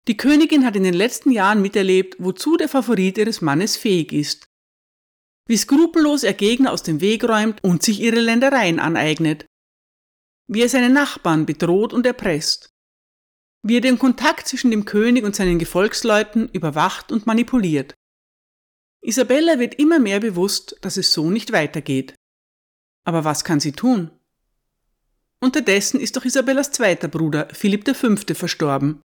Die 0.07 0.17
Königin 0.17 0.65
hat 0.65 0.75
in 0.75 0.83
den 0.83 0.95
letzten 0.95 1.31
Jahren 1.31 1.61
miterlebt, 1.61 2.15
wozu 2.17 2.57
der 2.57 2.69
Favorit 2.69 3.17
ihres 3.17 3.41
Mannes 3.41 3.77
fähig 3.77 4.11
ist. 4.13 4.47
Wie 5.47 5.57
skrupellos 5.57 6.23
er 6.23 6.33
Gegner 6.33 6.71
aus 6.71 6.83
dem 6.83 7.01
Weg 7.01 7.23
räumt 7.23 7.63
und 7.63 7.83
sich 7.83 7.99
ihre 7.99 8.19
Ländereien 8.19 8.79
aneignet. 8.79 9.45
Wie 10.47 10.61
er 10.61 10.69
seine 10.69 10.89
Nachbarn 10.89 11.45
bedroht 11.45 11.93
und 11.93 12.05
erpresst. 12.05 12.69
Wie 13.63 13.77
er 13.77 13.81
den 13.81 13.99
Kontakt 13.99 14.47
zwischen 14.47 14.71
dem 14.71 14.85
König 14.85 15.23
und 15.23 15.35
seinen 15.35 15.59
Gefolgsleuten 15.59 16.49
überwacht 16.49 17.11
und 17.11 17.27
manipuliert. 17.27 17.93
Isabella 19.03 19.59
wird 19.59 19.75
immer 19.75 19.99
mehr 19.99 20.19
bewusst, 20.19 20.77
dass 20.81 20.97
es 20.97 21.11
so 21.13 21.29
nicht 21.29 21.51
weitergeht. 21.51 22.15
Aber 23.03 23.23
was 23.23 23.43
kann 23.43 23.59
sie 23.59 23.71
tun? 23.71 24.11
Unterdessen 25.43 25.99
ist 25.99 26.17
auch 26.17 26.25
Isabellas 26.25 26.71
zweiter 26.71 27.07
Bruder, 27.07 27.49
Philipp 27.51 27.95
V., 27.95 28.15
verstorben. 28.35 29.01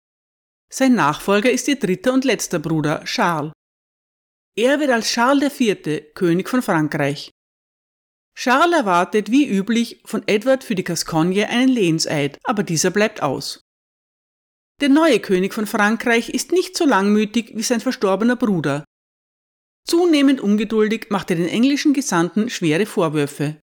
Sein 0.74 0.96
Nachfolger 0.96 1.52
ist 1.52 1.68
ihr 1.68 1.78
dritter 1.78 2.14
und 2.14 2.24
letzter 2.24 2.60
Bruder, 2.60 3.04
Charles. 3.04 3.52
Er 4.56 4.80
wird 4.80 4.90
als 4.90 5.08
Charles 5.08 5.60
IV. 5.60 6.14
König 6.16 6.48
von 6.48 6.62
Frankreich. 6.62 7.32
Charles 8.36 8.78
erwartet 8.78 9.30
wie 9.30 9.46
üblich 9.48 10.02
von 10.06 10.26
Edward 10.28 10.64
für 10.64 10.76
die 10.76 10.86
Gascogne 10.86 11.50
einen 11.50 11.68
Lehnseid, 11.68 12.40
aber 12.44 12.64
dieser 12.64 12.90
bleibt 12.90 13.22
aus. 13.22 13.62
Der 14.80 14.88
neue 14.88 15.20
König 15.20 15.54
von 15.54 15.68
Frankreich 15.68 16.30
ist 16.30 16.54
nicht 16.54 16.78
so 16.78 16.86
langmütig 16.86 17.52
wie 17.56 17.64
sein 17.64 17.82
verstorbener 17.82 18.38
Bruder. 18.38 18.86
Zunehmend 19.86 20.40
ungeduldig 20.40 21.08
macht 21.10 21.32
er 21.32 21.36
den 21.36 21.50
englischen 21.50 21.94
Gesandten 21.94 22.50
schwere 22.50 22.86
Vorwürfe. 22.86 23.60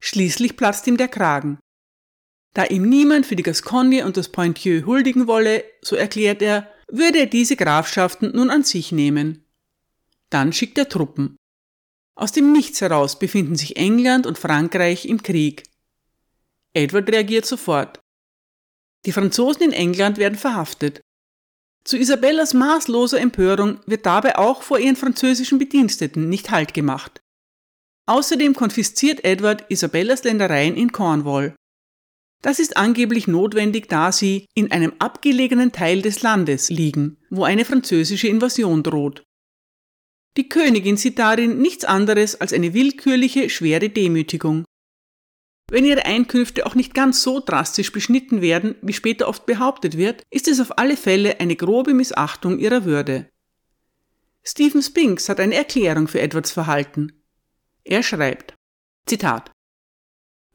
Schließlich 0.00 0.56
platzt 0.56 0.86
ihm 0.86 0.98
der 0.98 1.08
Kragen. 1.08 1.58
Da 2.54 2.64
ihm 2.64 2.88
niemand 2.88 3.26
für 3.26 3.36
die 3.36 3.42
Gascogne 3.42 4.04
und 4.04 4.16
das 4.16 4.30
Pointhieu 4.30 4.84
huldigen 4.86 5.26
wolle, 5.26 5.64
so 5.82 5.96
erklärt 5.96 6.42
er, 6.42 6.68
würde 6.88 7.18
er 7.20 7.26
diese 7.26 7.56
Grafschaften 7.56 8.32
nun 8.34 8.50
an 8.50 8.64
sich 8.64 8.92
nehmen. 8.92 9.44
Dann 10.30 10.52
schickt 10.52 10.78
er 10.78 10.88
Truppen. 10.88 11.36
Aus 12.14 12.32
dem 12.32 12.52
Nichts 12.52 12.80
heraus 12.80 13.18
befinden 13.18 13.54
sich 13.54 13.76
England 13.76 14.26
und 14.26 14.38
Frankreich 14.38 15.06
im 15.06 15.22
Krieg. 15.22 15.62
Edward 16.74 17.10
reagiert 17.10 17.46
sofort. 17.46 18.00
Die 19.06 19.12
Franzosen 19.12 19.62
in 19.62 19.72
England 19.72 20.18
werden 20.18 20.36
verhaftet. 20.36 21.00
Zu 21.84 21.96
Isabellas 21.96 22.54
maßloser 22.54 23.20
Empörung 23.20 23.80
wird 23.86 24.04
dabei 24.04 24.36
auch 24.36 24.62
vor 24.62 24.78
ihren 24.78 24.96
französischen 24.96 25.58
Bediensteten 25.58 26.28
nicht 26.28 26.50
Halt 26.50 26.74
gemacht. 26.74 27.20
Außerdem 28.06 28.54
konfisziert 28.54 29.24
Edward 29.24 29.64
Isabellas 29.70 30.24
Ländereien 30.24 30.76
in 30.76 30.92
Cornwall. 30.92 31.54
Das 32.40 32.60
ist 32.60 32.76
angeblich 32.76 33.26
notwendig, 33.26 33.88
da 33.88 34.12
sie 34.12 34.46
in 34.54 34.70
einem 34.70 34.92
abgelegenen 34.98 35.72
Teil 35.72 36.02
des 36.02 36.22
Landes 36.22 36.70
liegen, 36.70 37.16
wo 37.30 37.44
eine 37.44 37.64
französische 37.64 38.28
Invasion 38.28 38.82
droht. 38.82 39.24
Die 40.36 40.48
Königin 40.48 40.96
sieht 40.96 41.18
darin 41.18 41.60
nichts 41.60 41.84
anderes 41.84 42.40
als 42.40 42.52
eine 42.52 42.74
willkürliche, 42.74 43.50
schwere 43.50 43.88
Demütigung. 43.88 44.64
Wenn 45.70 45.84
ihre 45.84 46.06
Einkünfte 46.06 46.64
auch 46.64 46.76
nicht 46.76 46.94
ganz 46.94 47.22
so 47.22 47.40
drastisch 47.40 47.92
beschnitten 47.92 48.40
werden, 48.40 48.76
wie 48.80 48.92
später 48.92 49.28
oft 49.28 49.44
behauptet 49.44 49.96
wird, 49.96 50.22
ist 50.30 50.48
es 50.48 50.60
auf 50.60 50.78
alle 50.78 50.96
Fälle 50.96 51.40
eine 51.40 51.56
grobe 51.56 51.92
Missachtung 51.92 52.58
ihrer 52.58 52.84
Würde. 52.84 53.28
Stephen 54.44 54.80
Spinks 54.80 55.28
hat 55.28 55.40
eine 55.40 55.56
Erklärung 55.56 56.08
für 56.08 56.20
Edwards 56.20 56.52
Verhalten. 56.52 57.12
Er 57.84 58.02
schreibt, 58.02 58.54
Zitat, 59.06 59.50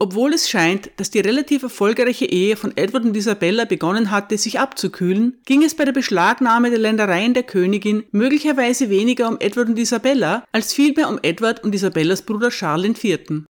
obwohl 0.04 0.34
es 0.34 0.50
scheint, 0.50 0.92
dass 0.98 1.12
die 1.12 1.22
relativ 1.22 1.64
erfolgreiche 1.64 2.26
Ehe 2.26 2.58
von 2.58 2.76
Edward 2.76 3.06
und 3.06 3.16
Isabella 3.16 3.64
begonnen 3.64 4.12
hatte, 4.12 4.38
sich 4.38 4.60
abzukühlen, 4.60 5.40
ging 5.46 5.64
es 5.64 5.76
bei 5.76 5.86
der 5.86 5.94
Beschlagnahme 5.94 6.70
der 6.70 6.80
Ländereien 6.80 7.34
der 7.34 7.44
Königin 7.44 8.04
möglicherweise 8.12 8.90
weniger 8.90 9.30
um 9.30 9.38
Edward 9.40 9.70
und 9.70 9.80
Isabella, 9.80 10.44
als 10.52 10.74
vielmehr 10.74 11.08
um 11.08 11.20
Edward 11.22 11.64
und 11.64 11.74
Isabellas 11.74 12.22
Bruder 12.22 12.50
Charles 12.50 13.02
IV. 13.02 13.46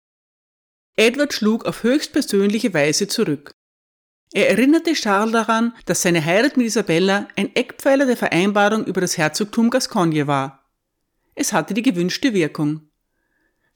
Edward 0.96 1.32
schlug 1.32 1.66
auf 1.66 1.84
höchstpersönliche 1.84 2.74
Weise 2.74 3.06
zurück. 3.06 3.52
Er 4.32 4.50
erinnerte 4.50 4.94
Charles 4.94 5.30
daran, 5.30 5.72
dass 5.86 6.02
seine 6.02 6.24
Heirat 6.24 6.56
mit 6.56 6.66
Isabella 6.66 7.28
ein 7.36 7.54
Eckpfeiler 7.54 8.06
der 8.06 8.16
Vereinbarung 8.16 8.86
über 8.86 9.00
das 9.00 9.16
Herzogtum 9.16 9.70
Gascogne 9.70 10.26
war. 10.26 10.68
Es 11.36 11.52
hatte 11.52 11.74
die 11.74 11.82
gewünschte 11.82 12.34
Wirkung. 12.34 12.89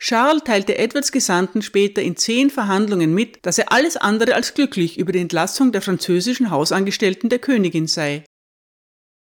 Charles 0.05 0.45
teilte 0.45 0.77
Edwards 0.77 1.13
Gesandten 1.13 1.63
später 1.63 2.03
in 2.03 2.15
zehn 2.15 2.51
Verhandlungen 2.51 3.15
mit, 3.15 3.39
dass 3.47 3.57
er 3.57 3.73
alles 3.73 3.97
andere 3.97 4.35
als 4.35 4.53
glücklich 4.53 4.99
über 4.99 5.13
die 5.13 5.21
Entlassung 5.21 5.73
der 5.73 5.81
französischen 5.81 6.51
Hausangestellten 6.51 7.31
der 7.31 7.39
Königin 7.39 7.87
sei. 7.87 8.23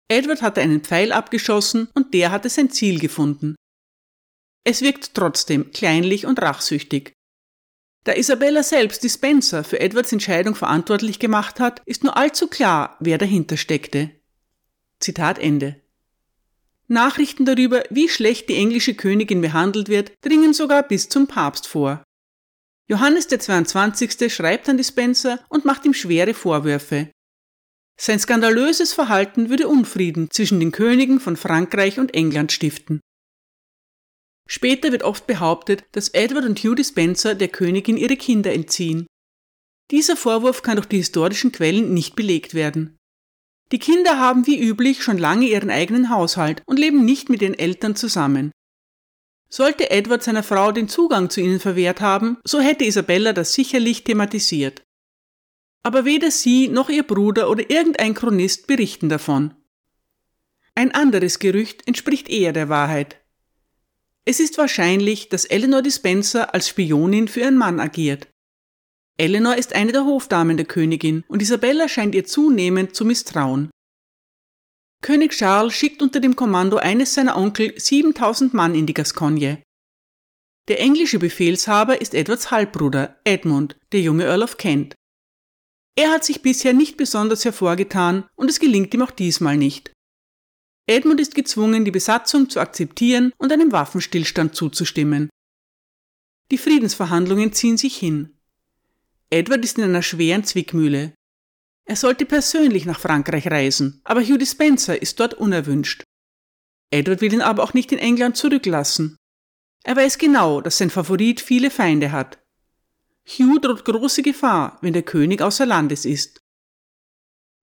Edward 0.08 0.42
hatte 0.42 0.60
einen 0.60 0.82
Pfeil 0.82 1.12
abgeschossen 1.12 1.88
und 1.94 2.12
der 2.12 2.30
hatte 2.30 2.50
sein 2.50 2.68
Ziel 2.68 2.98
gefunden. 2.98 3.56
Es 4.64 4.82
wirkt 4.82 5.14
trotzdem 5.14 5.72
kleinlich 5.72 6.26
und 6.26 6.42
rachsüchtig. 6.42 7.14
Da 8.04 8.12
Isabella 8.12 8.62
selbst 8.62 9.02
die 9.02 9.08
Spencer 9.08 9.64
für 9.64 9.80
Edwards 9.80 10.12
Entscheidung 10.12 10.54
verantwortlich 10.54 11.18
gemacht 11.18 11.58
hat, 11.58 11.80
ist 11.86 12.04
nur 12.04 12.18
allzu 12.18 12.48
klar, 12.48 12.98
wer 13.00 13.16
dahinter 13.16 13.56
steckte. 13.56 14.10
Zitat 15.00 15.38
Ende. 15.38 15.80
Nachrichten 16.88 17.44
darüber, 17.44 17.82
wie 17.90 18.08
schlecht 18.08 18.48
die 18.48 18.56
englische 18.56 18.94
Königin 18.94 19.40
behandelt 19.40 19.88
wird, 19.88 20.12
dringen 20.22 20.52
sogar 20.52 20.82
bis 20.82 21.08
zum 21.08 21.26
Papst 21.26 21.66
vor. 21.66 22.04
Johannes 22.88 23.26
der 23.26 23.40
22. 23.40 24.32
schreibt 24.32 24.68
an 24.68 24.76
Dispenser 24.76 25.44
und 25.48 25.64
macht 25.64 25.84
ihm 25.84 25.94
schwere 25.94 26.34
Vorwürfe. 26.34 27.10
Sein 27.98 28.20
skandalöses 28.20 28.92
Verhalten 28.92 29.48
würde 29.48 29.68
Unfrieden 29.68 30.30
zwischen 30.30 30.60
den 30.60 30.70
Königen 30.70 31.18
von 31.18 31.36
Frankreich 31.36 31.98
und 31.98 32.14
England 32.14 32.52
stiften. 32.52 33.00
Später 34.48 34.92
wird 34.92 35.02
oft 35.02 35.26
behauptet, 35.26 35.84
dass 35.92 36.10
Edward 36.10 36.44
und 36.44 36.60
Hugh 36.60 36.76
Dispenser 36.76 37.34
der 37.34 37.48
Königin 37.48 37.96
ihre 37.96 38.16
Kinder 38.16 38.52
entziehen. 38.52 39.06
Dieser 39.90 40.16
Vorwurf 40.16 40.62
kann 40.62 40.76
durch 40.76 40.86
die 40.86 40.98
historischen 40.98 41.50
Quellen 41.50 41.94
nicht 41.94 42.14
belegt 42.14 42.54
werden. 42.54 42.95
Die 43.72 43.78
Kinder 43.78 44.18
haben 44.18 44.46
wie 44.46 44.60
üblich 44.60 45.02
schon 45.02 45.18
lange 45.18 45.46
ihren 45.46 45.70
eigenen 45.70 46.10
Haushalt 46.10 46.62
und 46.66 46.78
leben 46.78 47.04
nicht 47.04 47.28
mit 47.28 47.40
den 47.40 47.58
Eltern 47.58 47.96
zusammen. 47.96 48.52
Sollte 49.48 49.90
Edward 49.90 50.22
seiner 50.22 50.42
Frau 50.42 50.72
den 50.72 50.88
Zugang 50.88 51.30
zu 51.30 51.40
ihnen 51.40 51.60
verwehrt 51.60 52.00
haben, 52.00 52.38
so 52.44 52.60
hätte 52.60 52.84
Isabella 52.84 53.32
das 53.32 53.52
sicherlich 53.52 54.04
thematisiert. 54.04 54.82
Aber 55.82 56.04
weder 56.04 56.30
sie 56.30 56.68
noch 56.68 56.88
ihr 56.88 57.04
Bruder 57.04 57.48
oder 57.48 57.68
irgendein 57.70 58.14
Chronist 58.14 58.66
berichten 58.66 59.08
davon. 59.08 59.54
Ein 60.74 60.92
anderes 60.92 61.38
Gerücht 61.38 61.86
entspricht 61.86 62.28
eher 62.28 62.52
der 62.52 62.68
Wahrheit. 62.68 63.20
Es 64.24 64.40
ist 64.40 64.58
wahrscheinlich, 64.58 65.28
dass 65.28 65.44
Eleanor 65.44 65.82
Dispenser 65.82 66.52
als 66.52 66.68
Spionin 66.68 67.28
für 67.28 67.40
ihren 67.40 67.56
Mann 67.56 67.78
agiert. 67.78 68.28
Eleanor 69.18 69.56
ist 69.56 69.74
eine 69.74 69.92
der 69.92 70.04
Hofdamen 70.04 70.56
der 70.56 70.66
Königin 70.66 71.24
und 71.28 71.40
Isabella 71.40 71.88
scheint 71.88 72.14
ihr 72.14 72.24
zunehmend 72.24 72.94
zu 72.94 73.04
misstrauen. 73.04 73.70
König 75.02 75.32
Charles 75.32 75.74
schickt 75.74 76.02
unter 76.02 76.20
dem 76.20 76.36
Kommando 76.36 76.76
eines 76.76 77.14
seiner 77.14 77.36
Onkel 77.36 77.78
7000 77.78 78.52
Mann 78.54 78.74
in 78.74 78.86
die 78.86 78.94
Gascogne. 78.94 79.62
Der 80.68 80.80
englische 80.80 81.18
Befehlshaber 81.18 82.00
ist 82.00 82.12
Edwards 82.12 82.50
Halbbruder, 82.50 83.20
Edmund, 83.24 83.76
der 83.92 84.00
junge 84.00 84.24
Earl 84.24 84.42
of 84.42 84.56
Kent. 84.56 84.94
Er 85.96 86.10
hat 86.10 86.24
sich 86.24 86.42
bisher 86.42 86.74
nicht 86.74 86.96
besonders 86.96 87.44
hervorgetan 87.44 88.28
und 88.34 88.50
es 88.50 88.60
gelingt 88.60 88.92
ihm 88.92 89.02
auch 89.02 89.12
diesmal 89.12 89.56
nicht. 89.56 89.92
Edmund 90.88 91.20
ist 91.20 91.34
gezwungen, 91.34 91.84
die 91.84 91.90
Besatzung 91.90 92.50
zu 92.50 92.60
akzeptieren 92.60 93.32
und 93.38 93.52
einem 93.52 93.72
Waffenstillstand 93.72 94.54
zuzustimmen. 94.54 95.30
Die 96.50 96.58
Friedensverhandlungen 96.58 97.52
ziehen 97.52 97.76
sich 97.76 97.96
hin. 97.96 98.35
Edward 99.30 99.64
ist 99.64 99.78
in 99.78 99.84
einer 99.84 100.02
schweren 100.02 100.44
Zwickmühle. 100.44 101.14
Er 101.84 101.96
sollte 101.96 102.26
persönlich 102.26 102.84
nach 102.84 103.00
Frankreich 103.00 103.48
reisen, 103.48 104.00
aber 104.04 104.22
Hugh 104.22 104.38
Dispenser 104.38 105.00
ist 105.00 105.18
dort 105.20 105.34
unerwünscht. 105.34 106.02
Edward 106.90 107.20
will 107.20 107.32
ihn 107.32 107.40
aber 107.40 107.62
auch 107.62 107.74
nicht 107.74 107.92
in 107.92 107.98
England 107.98 108.36
zurücklassen. 108.36 109.16
Er 109.84 109.96
weiß 109.96 110.18
genau, 110.18 110.60
dass 110.60 110.78
sein 110.78 110.90
Favorit 110.90 111.40
viele 111.40 111.70
Feinde 111.70 112.12
hat. 112.12 112.38
Hugh 113.26 113.58
droht 113.60 113.84
große 113.84 114.22
Gefahr, 114.22 114.78
wenn 114.82 114.92
der 114.92 115.02
König 115.02 115.42
außer 115.42 115.66
Landes 115.66 116.04
ist. 116.04 116.40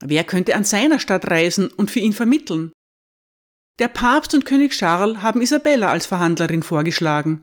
Wer 0.01 0.23
könnte 0.25 0.55
an 0.55 0.65
seiner 0.65 0.99
Stadt 0.99 1.29
reisen 1.29 1.69
und 1.69 1.91
für 1.91 1.99
ihn 1.99 2.13
vermitteln? 2.13 2.73
Der 3.79 3.87
Papst 3.87 4.33
und 4.33 4.45
König 4.45 4.73
Charles 4.73 5.21
haben 5.21 5.41
Isabella 5.41 5.89
als 5.89 6.05
Verhandlerin 6.05 6.63
vorgeschlagen. 6.63 7.41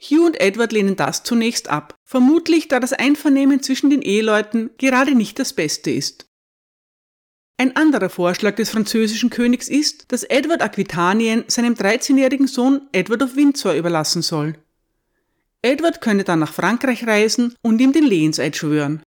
Hugh 0.00 0.26
und 0.26 0.40
Edward 0.40 0.72
lehnen 0.72 0.96
das 0.96 1.22
zunächst 1.22 1.68
ab, 1.68 1.96
vermutlich 2.04 2.68
da 2.68 2.80
das 2.80 2.92
Einvernehmen 2.92 3.62
zwischen 3.62 3.90
den 3.90 4.02
Eheleuten 4.02 4.70
gerade 4.78 5.14
nicht 5.14 5.38
das 5.38 5.52
Beste 5.52 5.90
ist. 5.90 6.26
Ein 7.58 7.74
anderer 7.74 8.10
Vorschlag 8.10 8.56
des 8.56 8.68
französischen 8.68 9.30
Königs 9.30 9.68
ist, 9.68 10.12
dass 10.12 10.24
Edward 10.24 10.60
Aquitanien 10.60 11.44
seinem 11.46 11.72
13-jährigen 11.72 12.46
Sohn 12.46 12.82
Edward 12.92 13.22
of 13.22 13.36
Windsor 13.36 13.72
überlassen 13.72 14.20
soll. 14.20 14.58
Edward 15.62 16.02
könne 16.02 16.24
dann 16.24 16.40
nach 16.40 16.52
Frankreich 16.52 17.06
reisen 17.06 17.54
und 17.62 17.80
ihm 17.80 17.92
den 17.92 18.04
Lehenseid 18.04 18.56
schwören. 18.56 19.02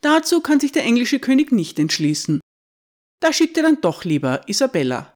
Dazu 0.00 0.40
kann 0.40 0.58
sich 0.58 0.72
der 0.72 0.82
englische 0.82 1.20
König 1.20 1.52
nicht 1.52 1.78
entschließen. 1.78 2.40
Da 3.20 3.32
schickt 3.32 3.56
er 3.56 3.62
dann 3.62 3.80
doch 3.80 4.04
lieber 4.04 4.46
Isabella. 4.48 5.14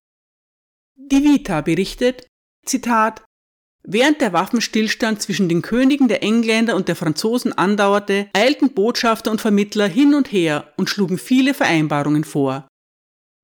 Die 0.96 1.24
Vita 1.24 1.60
berichtet, 1.60 2.26
Zitat, 2.64 3.24
Während 3.82 4.20
der 4.20 4.32
Waffenstillstand 4.32 5.22
zwischen 5.22 5.48
den 5.48 5.62
Königen 5.62 6.08
der 6.08 6.22
Engländer 6.22 6.76
und 6.76 6.88
der 6.88 6.96
Franzosen 6.96 7.52
andauerte, 7.52 8.28
eilten 8.34 8.74
Botschafter 8.74 9.30
und 9.30 9.40
Vermittler 9.40 9.88
hin 9.88 10.14
und 10.14 10.30
her 10.30 10.72
und 10.76 10.90
schlugen 10.90 11.18
viele 11.18 11.54
Vereinbarungen 11.54 12.24
vor. 12.24 12.68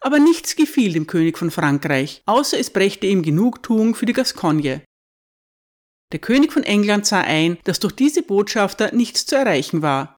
Aber 0.00 0.18
nichts 0.18 0.54
gefiel 0.54 0.92
dem 0.92 1.06
König 1.06 1.38
von 1.38 1.50
Frankreich, 1.50 2.22
außer 2.26 2.58
es 2.58 2.70
brächte 2.70 3.06
ihm 3.06 3.22
Genugtuung 3.22 3.94
für 3.94 4.06
die 4.06 4.12
Gascogne. 4.12 4.82
Der 6.12 6.20
König 6.20 6.52
von 6.52 6.62
England 6.62 7.06
sah 7.06 7.22
ein, 7.22 7.58
dass 7.64 7.80
durch 7.80 7.94
diese 7.94 8.22
Botschafter 8.22 8.94
nichts 8.94 9.26
zu 9.26 9.36
erreichen 9.36 9.82
war. 9.82 10.16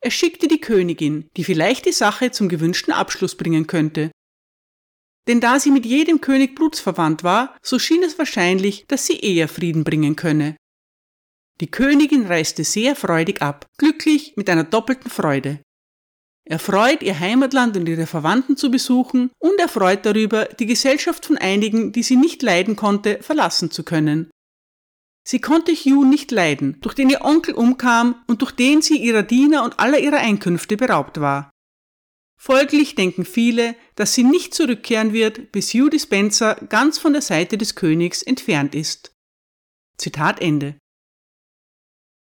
Er 0.00 0.10
schickte 0.10 0.48
die 0.48 0.60
Königin, 0.60 1.28
die 1.36 1.44
vielleicht 1.44 1.86
die 1.86 1.92
Sache 1.92 2.30
zum 2.30 2.48
gewünschten 2.48 2.92
Abschluss 2.92 3.36
bringen 3.36 3.66
könnte. 3.66 4.10
Denn 5.26 5.40
da 5.40 5.58
sie 5.58 5.70
mit 5.70 5.86
jedem 5.86 6.20
König 6.20 6.54
blutsverwandt 6.54 7.24
war, 7.24 7.56
so 7.62 7.78
schien 7.78 8.02
es 8.02 8.18
wahrscheinlich, 8.18 8.84
dass 8.88 9.06
sie 9.06 9.18
eher 9.20 9.48
Frieden 9.48 9.84
bringen 9.84 10.16
könne. 10.16 10.56
Die 11.60 11.70
Königin 11.70 12.26
reiste 12.26 12.64
sehr 12.64 12.96
freudig 12.96 13.40
ab, 13.40 13.66
glücklich 13.78 14.34
mit 14.36 14.50
einer 14.50 14.64
doppelten 14.64 15.10
Freude. 15.10 15.60
Erfreut, 16.46 17.02
ihr 17.02 17.18
Heimatland 17.18 17.76
und 17.76 17.88
ihre 17.88 18.06
Verwandten 18.06 18.56
zu 18.56 18.70
besuchen 18.70 19.30
und 19.38 19.58
erfreut 19.58 20.04
darüber, 20.04 20.44
die 20.44 20.66
Gesellschaft 20.66 21.24
von 21.24 21.38
einigen, 21.38 21.92
die 21.92 22.02
sie 22.02 22.16
nicht 22.16 22.42
leiden 22.42 22.76
konnte, 22.76 23.22
verlassen 23.22 23.70
zu 23.70 23.82
können. 23.82 24.30
Sie 25.26 25.40
konnte 25.40 25.72
Hugh 25.72 26.04
nicht 26.04 26.30
leiden, 26.32 26.76
durch 26.82 26.94
den 26.94 27.08
ihr 27.08 27.22
Onkel 27.22 27.54
umkam 27.54 28.16
und 28.26 28.42
durch 28.42 28.52
den 28.52 28.82
sie 28.82 28.98
ihrer 28.98 29.22
Diener 29.22 29.64
und 29.64 29.80
aller 29.80 29.98
ihrer 29.98 30.18
Einkünfte 30.18 30.76
beraubt 30.76 31.18
war. 31.18 31.50
Folglich 32.36 32.94
denken 32.94 33.24
viele, 33.24 33.74
dass 33.94 34.14
sie 34.14 34.24
nicht 34.24 34.54
zurückkehren 34.54 35.12
wird, 35.12 35.52
bis 35.52 35.72
Hugh 35.72 35.88
Dispenser 35.88 36.56
ganz 36.68 36.98
von 36.98 37.12
der 37.12 37.22
Seite 37.22 37.56
des 37.56 37.74
Königs 37.74 38.22
entfernt 38.22 38.74
ist. 38.74 39.12
Zitat 39.96 40.40
Ende. 40.40 40.76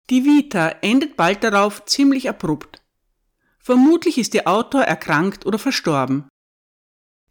Die 0.08 0.24
Vita 0.24 0.68
endet 0.82 1.16
bald 1.16 1.42
darauf 1.42 1.84
ziemlich 1.86 2.28
abrupt. 2.28 2.82
Vermutlich 3.58 4.18
ist 4.18 4.34
der 4.34 4.46
Autor 4.46 4.82
erkrankt 4.82 5.44
oder 5.44 5.58
verstorben. 5.58 6.28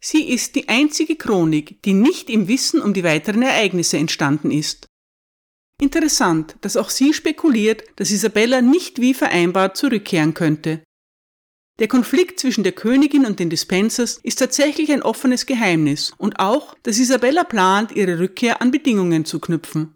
Sie 0.00 0.28
ist 0.28 0.54
die 0.54 0.68
einzige 0.68 1.16
Chronik, 1.16 1.82
die 1.82 1.94
nicht 1.94 2.28
im 2.28 2.48
Wissen 2.48 2.82
um 2.82 2.92
die 2.92 3.04
weiteren 3.04 3.42
Ereignisse 3.42 3.96
entstanden 3.96 4.50
ist. 4.50 4.86
Interessant, 5.80 6.56
dass 6.60 6.76
auch 6.76 6.90
sie 6.90 7.14
spekuliert, 7.14 7.84
dass 7.96 8.10
Isabella 8.10 8.60
nicht 8.60 9.00
wie 9.00 9.14
vereinbart 9.14 9.76
zurückkehren 9.76 10.34
könnte. 10.34 10.82
Der 11.78 11.88
Konflikt 11.88 12.40
zwischen 12.40 12.64
der 12.64 12.72
Königin 12.72 13.26
und 13.26 13.38
den 13.38 13.50
Dispensers 13.50 14.18
ist 14.22 14.38
tatsächlich 14.38 14.90
ein 14.90 15.02
offenes 15.02 15.44
Geheimnis 15.44 16.12
und 16.16 16.38
auch, 16.38 16.74
dass 16.82 16.98
Isabella 16.98 17.44
plant, 17.44 17.92
ihre 17.92 18.18
Rückkehr 18.18 18.62
an 18.62 18.70
Bedingungen 18.70 19.26
zu 19.26 19.40
knüpfen. 19.40 19.94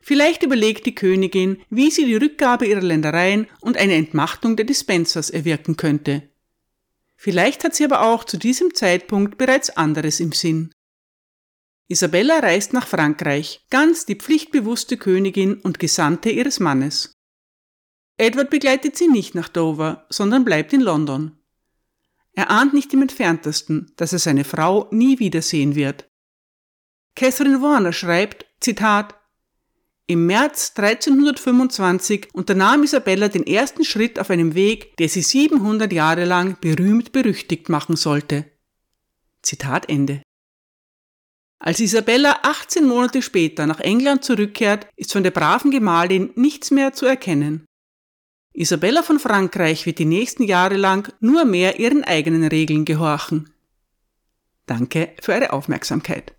Vielleicht 0.00 0.42
überlegt 0.42 0.86
die 0.86 0.94
Königin, 0.94 1.58
wie 1.68 1.90
sie 1.90 2.06
die 2.06 2.16
Rückgabe 2.16 2.66
ihrer 2.66 2.80
Ländereien 2.80 3.46
und 3.60 3.76
eine 3.76 3.94
Entmachtung 3.94 4.56
der 4.56 4.64
Dispensers 4.64 5.30
erwirken 5.30 5.76
könnte. 5.76 6.22
Vielleicht 7.16 7.62
hat 7.64 7.74
sie 7.74 7.84
aber 7.84 8.02
auch 8.02 8.24
zu 8.24 8.38
diesem 8.38 8.74
Zeitpunkt 8.74 9.38
bereits 9.38 9.70
anderes 9.70 10.18
im 10.20 10.32
Sinn. 10.32 10.72
Isabella 11.86 12.38
reist 12.38 12.72
nach 12.72 12.86
Frankreich, 12.86 13.66
ganz 13.68 14.06
die 14.06 14.14
pflichtbewusste 14.14 14.96
Königin 14.96 15.54
und 15.54 15.78
Gesandte 15.78 16.30
ihres 16.30 16.60
Mannes. 16.60 17.19
Edward 18.20 18.50
begleitet 18.50 18.98
sie 18.98 19.08
nicht 19.08 19.34
nach 19.34 19.48
Dover, 19.48 20.04
sondern 20.10 20.44
bleibt 20.44 20.74
in 20.74 20.82
London. 20.82 21.38
Er 22.34 22.50
ahnt 22.50 22.74
nicht 22.74 22.92
im 22.92 23.00
entferntesten, 23.00 23.92
dass 23.96 24.12
er 24.12 24.18
seine 24.18 24.44
Frau 24.44 24.88
nie 24.90 25.18
wiedersehen 25.18 25.74
wird. 25.74 26.06
Catherine 27.16 27.62
Warner 27.62 27.94
schreibt, 27.94 28.44
Zitat, 28.60 29.14
im 30.06 30.26
März 30.26 30.74
1325 30.76 32.28
unternahm 32.34 32.82
Isabella 32.82 33.28
den 33.28 33.46
ersten 33.46 33.84
Schritt 33.84 34.18
auf 34.18 34.28
einem 34.28 34.54
Weg, 34.54 34.98
der 34.98 35.08
sie 35.08 35.22
700 35.22 35.90
Jahre 35.90 36.26
lang 36.26 36.58
berühmt 36.60 37.12
berüchtigt 37.12 37.70
machen 37.70 37.96
sollte. 37.96 38.44
Zitat 39.40 39.88
Ende. 39.88 40.20
Als 41.58 41.80
Isabella 41.80 42.40
18 42.42 42.86
Monate 42.86 43.22
später 43.22 43.66
nach 43.66 43.80
England 43.80 44.24
zurückkehrt, 44.24 44.86
ist 44.96 45.12
von 45.12 45.22
der 45.22 45.30
braven 45.30 45.70
Gemahlin 45.70 46.32
nichts 46.34 46.70
mehr 46.70 46.92
zu 46.92 47.06
erkennen. 47.06 47.64
Isabella 48.60 49.02
von 49.02 49.18
Frankreich 49.18 49.86
wird 49.86 49.98
die 49.98 50.04
nächsten 50.04 50.42
Jahre 50.42 50.76
lang 50.76 51.10
nur 51.20 51.46
mehr 51.46 51.80
ihren 51.80 52.04
eigenen 52.04 52.46
Regeln 52.46 52.84
gehorchen. 52.84 53.48
Danke 54.66 55.14
für 55.22 55.32
eure 55.32 55.54
Aufmerksamkeit. 55.54 56.34